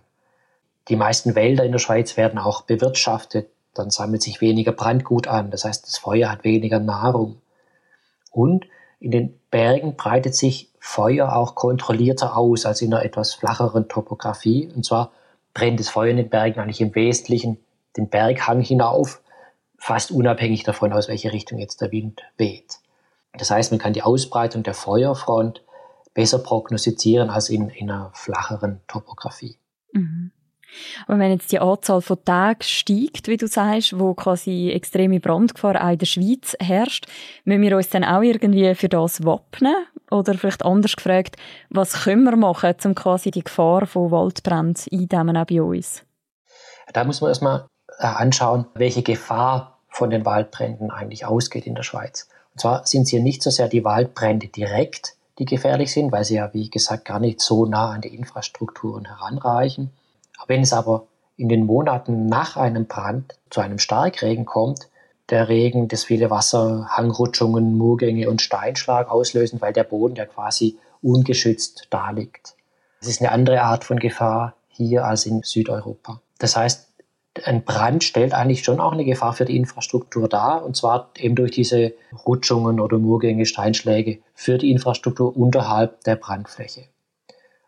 Die 0.88 0.96
meisten 0.96 1.34
Wälder 1.34 1.64
in 1.64 1.72
der 1.72 1.78
Schweiz 1.78 2.16
werden 2.16 2.38
auch 2.38 2.62
bewirtschaftet, 2.62 3.48
dann 3.74 3.90
sammelt 3.90 4.22
sich 4.22 4.40
weniger 4.40 4.72
Brandgut 4.72 5.28
an, 5.28 5.50
das 5.50 5.64
heißt, 5.64 5.86
das 5.86 5.98
Feuer 5.98 6.30
hat 6.30 6.44
weniger 6.44 6.80
Nahrung. 6.80 7.40
Und 8.30 8.66
in 9.00 9.10
den 9.10 9.38
Bergen 9.50 9.96
breitet 9.96 10.34
sich 10.34 10.70
Feuer 10.78 11.34
auch 11.34 11.54
kontrollierter 11.54 12.36
aus 12.36 12.66
als 12.66 12.82
in 12.82 12.92
einer 12.92 13.04
etwas 13.04 13.34
flacheren 13.34 13.88
Topografie. 13.88 14.70
Und 14.74 14.84
zwar 14.84 15.12
brennt 15.54 15.80
das 15.80 15.88
Feuer 15.88 16.10
in 16.10 16.16
den 16.16 16.30
Bergen 16.30 16.60
eigentlich 16.60 16.80
im 16.80 16.94
Wesentlichen 16.94 17.58
den 17.96 18.08
Berghang 18.08 18.60
hinauf, 18.60 19.20
fast 19.78 20.10
unabhängig 20.10 20.62
davon, 20.62 20.92
aus 20.92 21.08
welcher 21.08 21.32
Richtung 21.32 21.58
jetzt 21.58 21.80
der 21.80 21.90
Wind 21.90 22.22
weht. 22.36 22.78
Das 23.32 23.50
heißt, 23.50 23.72
man 23.72 23.78
kann 23.78 23.92
die 23.92 24.02
Ausbreitung 24.02 24.62
der 24.62 24.74
Feuerfront 24.74 25.62
besser 26.14 26.38
prognostizieren 26.38 27.30
als 27.30 27.48
in, 27.48 27.68
in 27.70 27.90
einer 27.90 28.10
flacheren 28.14 28.80
Topografie. 28.86 29.56
Mhm. 29.92 30.32
Aber 31.06 31.18
wenn 31.18 31.32
jetzt 31.32 31.52
die 31.52 31.58
Anzahl 31.58 32.00
von 32.00 32.24
Tagen 32.24 32.62
steigt, 32.62 33.28
wie 33.28 33.36
du 33.36 33.46
sagst, 33.46 33.98
wo 33.98 34.14
quasi 34.14 34.70
extreme 34.70 35.20
Brandgefahr 35.20 35.84
auch 35.84 35.92
in 35.92 35.98
der 35.98 36.06
Schweiz 36.06 36.56
herrscht, 36.60 37.06
müssen 37.44 37.62
wir 37.62 37.76
uns 37.76 37.90
dann 37.90 38.04
auch 38.04 38.22
irgendwie 38.22 38.74
für 38.74 38.88
das 38.88 39.24
wappnen? 39.24 39.74
Oder 40.10 40.34
vielleicht 40.34 40.64
anders 40.64 40.96
gefragt, 40.96 41.36
was 41.68 42.04
können 42.04 42.24
wir 42.24 42.36
machen, 42.36 42.74
um 42.84 42.94
quasi 42.94 43.30
die 43.30 43.44
Gefahr 43.44 43.86
von 43.86 44.10
Waldbränden 44.10 44.74
eindämmen 44.92 45.36
auch 45.36 45.44
bei 45.44 45.62
uns? 45.62 46.02
Da 46.92 47.04
muss 47.04 47.20
man 47.20 47.30
erstmal 47.30 47.66
äh, 47.98 48.06
anschauen, 48.06 48.66
welche 48.74 49.02
Gefahr 49.02 49.78
von 49.88 50.10
den 50.10 50.24
Waldbränden 50.24 50.90
eigentlich 50.90 51.26
ausgeht 51.26 51.66
in 51.66 51.74
der 51.74 51.82
Schweiz. 51.82 52.28
Und 52.52 52.60
zwar 52.60 52.86
sind 52.86 53.02
es 53.02 53.10
hier 53.10 53.22
nicht 53.22 53.42
so 53.42 53.50
sehr 53.50 53.68
die 53.68 53.84
Waldbrände 53.84 54.48
direkt, 54.48 55.14
die 55.38 55.44
gefährlich 55.44 55.92
sind, 55.92 56.12
weil 56.12 56.24
sie 56.24 56.36
ja, 56.36 56.52
wie 56.52 56.68
gesagt, 56.68 57.04
gar 57.04 57.18
nicht 57.18 57.40
so 57.40 57.66
nah 57.66 57.90
an 57.90 58.00
die 58.00 58.14
Infrastrukturen 58.14 59.06
heranreichen. 59.06 59.90
Wenn 60.50 60.62
es 60.62 60.72
aber 60.72 61.06
in 61.36 61.48
den 61.48 61.64
Monaten 61.64 62.26
nach 62.26 62.56
einem 62.56 62.86
Brand 62.86 63.38
zu 63.50 63.60
einem 63.60 63.78
Starkregen 63.78 64.46
kommt, 64.46 64.88
der 65.28 65.48
Regen, 65.48 65.86
das 65.86 66.02
viele 66.02 66.28
Wasser, 66.28 66.88
Hangrutschungen, 66.88 67.78
Murgänge 67.78 68.28
und 68.28 68.42
Steinschlag 68.42 69.08
auslösen, 69.08 69.60
weil 69.60 69.72
der 69.72 69.84
Boden 69.84 70.16
ja 70.16 70.26
quasi 70.26 70.76
ungeschützt 71.02 71.86
da 71.90 72.10
liegt. 72.10 72.56
Das 72.98 73.08
ist 73.08 73.20
eine 73.20 73.30
andere 73.30 73.62
Art 73.62 73.84
von 73.84 74.00
Gefahr 74.00 74.56
hier 74.66 75.04
als 75.04 75.24
in 75.24 75.44
Südeuropa. 75.44 76.20
Das 76.40 76.56
heißt, 76.56 76.88
ein 77.44 77.62
Brand 77.62 78.02
stellt 78.02 78.34
eigentlich 78.34 78.64
schon 78.64 78.80
auch 78.80 78.90
eine 78.90 79.04
Gefahr 79.04 79.34
für 79.34 79.44
die 79.44 79.56
Infrastruktur 79.56 80.28
dar, 80.28 80.64
und 80.64 80.76
zwar 80.76 81.10
eben 81.16 81.36
durch 81.36 81.52
diese 81.52 81.92
Rutschungen 82.26 82.80
oder 82.80 82.98
Murgänge, 82.98 83.46
Steinschläge 83.46 84.18
für 84.34 84.58
die 84.58 84.72
Infrastruktur 84.72 85.36
unterhalb 85.36 86.02
der 86.02 86.16
Brandfläche. 86.16 86.86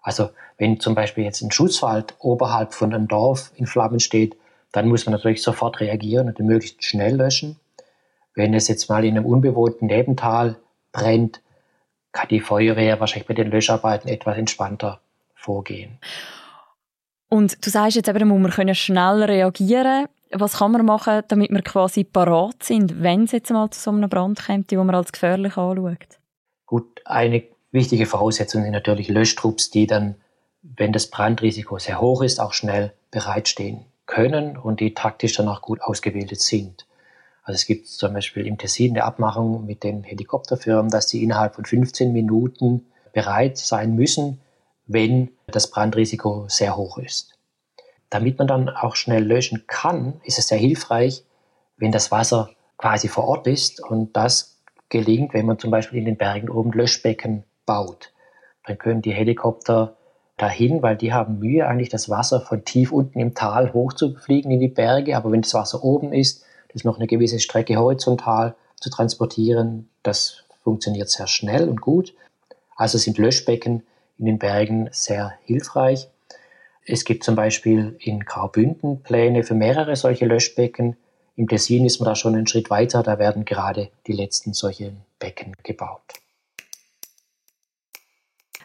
Also 0.02 0.30
wenn 0.58 0.80
zum 0.80 0.94
Beispiel 0.94 1.24
jetzt 1.24 1.40
ein 1.42 1.52
Schutzwald 1.52 2.14
oberhalb 2.18 2.74
von 2.74 2.92
einem 2.92 3.08
Dorf 3.08 3.52
in 3.54 3.66
Flammen 3.66 4.00
steht, 4.00 4.36
dann 4.72 4.88
muss 4.88 5.06
man 5.06 5.12
natürlich 5.12 5.42
sofort 5.42 5.80
reagieren 5.80 6.28
und 6.28 6.38
den 6.38 6.46
möglichst 6.46 6.84
schnell 6.84 7.16
löschen. 7.16 7.58
Wenn 8.34 8.54
es 8.54 8.68
jetzt 8.68 8.88
mal 8.88 9.04
in 9.04 9.16
einem 9.16 9.26
unbewohnten 9.26 9.86
Nebental 9.86 10.56
brennt, 10.92 11.40
kann 12.12 12.28
die 12.28 12.40
Feuerwehr 12.40 13.00
wahrscheinlich 13.00 13.28
bei 13.28 13.34
den 13.34 13.50
Löscharbeiten 13.50 14.10
etwas 14.10 14.36
entspannter 14.36 15.00
vorgehen. 15.34 15.98
Und 17.28 17.64
du 17.64 17.70
sagst 17.70 17.96
jetzt 17.96 18.08
eben, 18.08 18.28
muss 18.28 18.56
man 18.56 18.74
schnell 18.74 19.22
reagieren. 19.22 20.06
Was 20.32 20.58
kann 20.58 20.72
man 20.72 20.84
machen, 20.84 21.22
damit 21.28 21.50
wir 21.50 21.62
quasi 21.62 22.04
parat 22.04 22.62
sind, 22.62 23.02
wenn 23.02 23.24
es 23.24 23.32
jetzt 23.32 23.50
mal 23.50 23.70
zu 23.70 23.80
so 23.80 23.90
einem 23.90 24.08
Brand 24.08 24.44
kommt, 24.44 24.70
die 24.70 24.76
man 24.76 24.94
als 24.94 25.12
gefährlich 25.12 25.56
anschaut? 25.56 26.18
Gut, 26.66 27.02
eine 27.04 27.42
wichtige 27.72 28.06
Voraussetzung 28.06 28.62
sind 28.62 28.72
natürlich 28.72 29.08
Löschtrupps, 29.08 29.70
die 29.70 29.86
dann, 29.86 30.16
wenn 30.62 30.92
das 30.92 31.08
Brandrisiko 31.08 31.78
sehr 31.78 32.00
hoch 32.00 32.22
ist, 32.22 32.40
auch 32.40 32.52
schnell 32.52 32.92
bereitstehen 33.10 33.86
können 34.06 34.56
und 34.56 34.80
die 34.80 34.94
taktisch 34.94 35.34
dann 35.34 35.48
auch 35.48 35.62
gut 35.62 35.80
ausgebildet 35.80 36.40
sind. 36.40 36.86
Also 37.42 37.56
es 37.56 37.66
gibt 37.66 37.88
zum 37.88 38.12
Beispiel 38.12 38.46
im 38.46 38.58
Tessin 38.58 38.92
eine 38.92 39.04
Abmachung 39.04 39.66
mit 39.66 39.82
den 39.82 40.04
Helikopterfirmen, 40.04 40.90
dass 40.90 41.08
sie 41.08 41.22
innerhalb 41.22 41.54
von 41.54 41.64
15 41.64 42.12
Minuten 42.12 42.86
bereit 43.12 43.58
sein 43.58 43.94
müssen, 43.96 44.40
wenn 44.86 45.30
das 45.46 45.70
Brandrisiko 45.70 46.46
sehr 46.48 46.76
hoch 46.76 46.98
ist. 46.98 47.32
Damit 48.10 48.38
man 48.38 48.46
dann 48.46 48.68
auch 48.68 48.94
schnell 48.94 49.24
löschen 49.24 49.64
kann, 49.66 50.20
ist 50.24 50.38
es 50.38 50.48
sehr 50.48 50.58
hilfreich, 50.58 51.24
wenn 51.76 51.92
das 51.92 52.10
Wasser 52.10 52.50
quasi 52.76 53.08
vor 53.08 53.24
Ort 53.24 53.46
ist 53.46 53.80
und 53.80 54.16
das 54.16 54.58
gelingt, 54.88 55.34
wenn 55.34 55.46
man 55.46 55.58
zum 55.58 55.70
Beispiel 55.70 55.98
in 55.98 56.04
den 56.04 56.16
Bergen 56.16 56.50
oben 56.50 56.72
Löschbecken 56.72 57.44
baut. 57.66 58.12
Dann 58.66 58.78
können 58.78 59.02
die 59.02 59.12
Helikopter 59.12 59.96
dahin, 60.36 60.82
weil 60.82 60.96
die 60.96 61.12
haben 61.12 61.38
Mühe, 61.38 61.66
eigentlich 61.66 61.88
das 61.88 62.08
Wasser 62.08 62.40
von 62.40 62.64
tief 62.64 62.92
unten 62.92 63.20
im 63.20 63.34
Tal 63.34 63.72
hochzufliegen 63.72 64.50
in 64.50 64.60
die 64.60 64.68
Berge. 64.68 65.16
Aber 65.16 65.30
wenn 65.32 65.42
das 65.42 65.54
Wasser 65.54 65.84
oben 65.84 66.12
ist, 66.12 66.44
das 66.72 66.84
noch 66.84 66.96
eine 66.96 67.06
gewisse 67.06 67.38
Strecke 67.38 67.76
horizontal 67.76 68.54
zu 68.80 68.90
transportieren, 68.90 69.88
das 70.02 70.44
funktioniert 70.64 71.10
sehr 71.10 71.26
schnell 71.26 71.68
und 71.68 71.80
gut. 71.80 72.14
Also 72.76 72.98
sind 72.98 73.18
Löschbecken 73.18 73.82
in 74.18 74.26
den 74.26 74.38
Bergen 74.38 74.88
sehr 74.92 75.34
hilfreich. 75.44 76.08
Es 76.84 77.04
gibt 77.04 77.22
zum 77.22 77.36
Beispiel 77.36 77.96
in 78.00 78.20
Graubünden 78.20 79.02
Pläne 79.02 79.44
für 79.44 79.54
mehrere 79.54 79.94
solche 79.94 80.26
Löschbecken. 80.26 80.96
Im 81.36 81.48
Tessin 81.48 81.86
ist 81.86 82.00
man 82.00 82.08
da 82.08 82.16
schon 82.16 82.34
einen 82.34 82.46
Schritt 82.46 82.70
weiter, 82.70 83.02
da 83.02 83.18
werden 83.18 83.44
gerade 83.44 83.90
die 84.06 84.12
letzten 84.12 84.52
solchen 84.52 85.02
Becken 85.18 85.56
gebaut. 85.62 86.21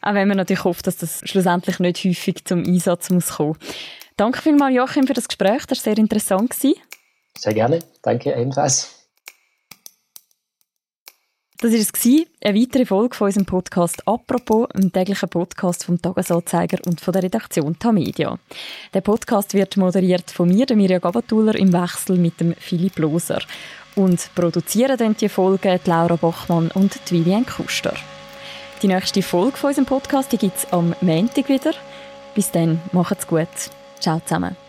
Auch 0.07 0.13
wenn 0.13 0.29
man 0.29 0.37
natürlich 0.37 0.63
hofft, 0.63 0.87
dass 0.87 0.95
das 0.95 1.19
schlussendlich 1.25 1.79
nicht 1.79 2.05
häufig 2.05 2.45
zum 2.45 2.63
Einsatz 2.63 3.09
muss 3.09 3.27
kommen. 3.27 3.57
Danke 4.15 4.41
vielmals, 4.41 4.73
Joachim, 4.73 5.05
für 5.05 5.13
das 5.13 5.27
Gespräch. 5.27 5.65
Das 5.65 5.79
war 5.79 5.83
sehr 5.83 5.97
interessant. 5.97 6.53
Sehr 6.53 7.53
gerne. 7.53 7.79
Danke 8.01 8.33
ebenfalls. 8.33 9.09
Das 11.59 11.73
war 11.73 11.79
es, 11.79 12.05
eine 12.41 12.57
weitere 12.57 12.85
Folge 12.85 13.17
von 13.17 13.25
unserem 13.25 13.45
Podcast 13.45 14.07
«Apropos», 14.07 14.71
einem 14.71 14.93
täglichen 14.93 15.27
Podcast 15.27 15.83
vom 15.83 16.01
Tagesanzeiger 16.01 16.77
und 16.85 17.01
von 17.01 17.11
der 17.11 17.23
Redaktion 17.23 17.77
Tamedia. 17.77 18.39
Der 18.93 19.01
Podcast 19.01 19.55
wird 19.55 19.75
moderiert 19.75 20.31
von 20.31 20.47
mir, 20.47 20.65
der 20.65 20.77
Mirja 20.77 20.99
Gabatuller, 20.99 21.55
im 21.55 21.73
Wechsel 21.73 22.17
mit 22.17 22.39
dem 22.39 22.53
Philipp 22.53 22.97
Loser. 22.97 23.41
Und 23.95 24.29
produzieren 24.35 25.17
die 25.19 25.27
Folge 25.27 25.81
die 25.83 25.89
Laura 25.89 26.15
Bachmann 26.15 26.71
und 26.75 26.97
die 27.09 27.15
Vivian 27.15 27.45
Kuster. 27.45 27.93
Die 28.81 28.87
nächste 28.87 29.23
Folge 29.23 29.57
von 29.57 29.69
unserem 29.69 29.87
Podcast 29.87 30.29
gibt 30.29 30.55
es 30.55 30.71
am 30.71 30.93
Montag 31.01 31.49
wieder. 31.49 31.73
Bis 32.35 32.51
dann, 32.51 32.79
macht's 32.91 33.25
gut. 33.25 33.47
Ciao 33.99 34.19
zusammen. 34.23 34.66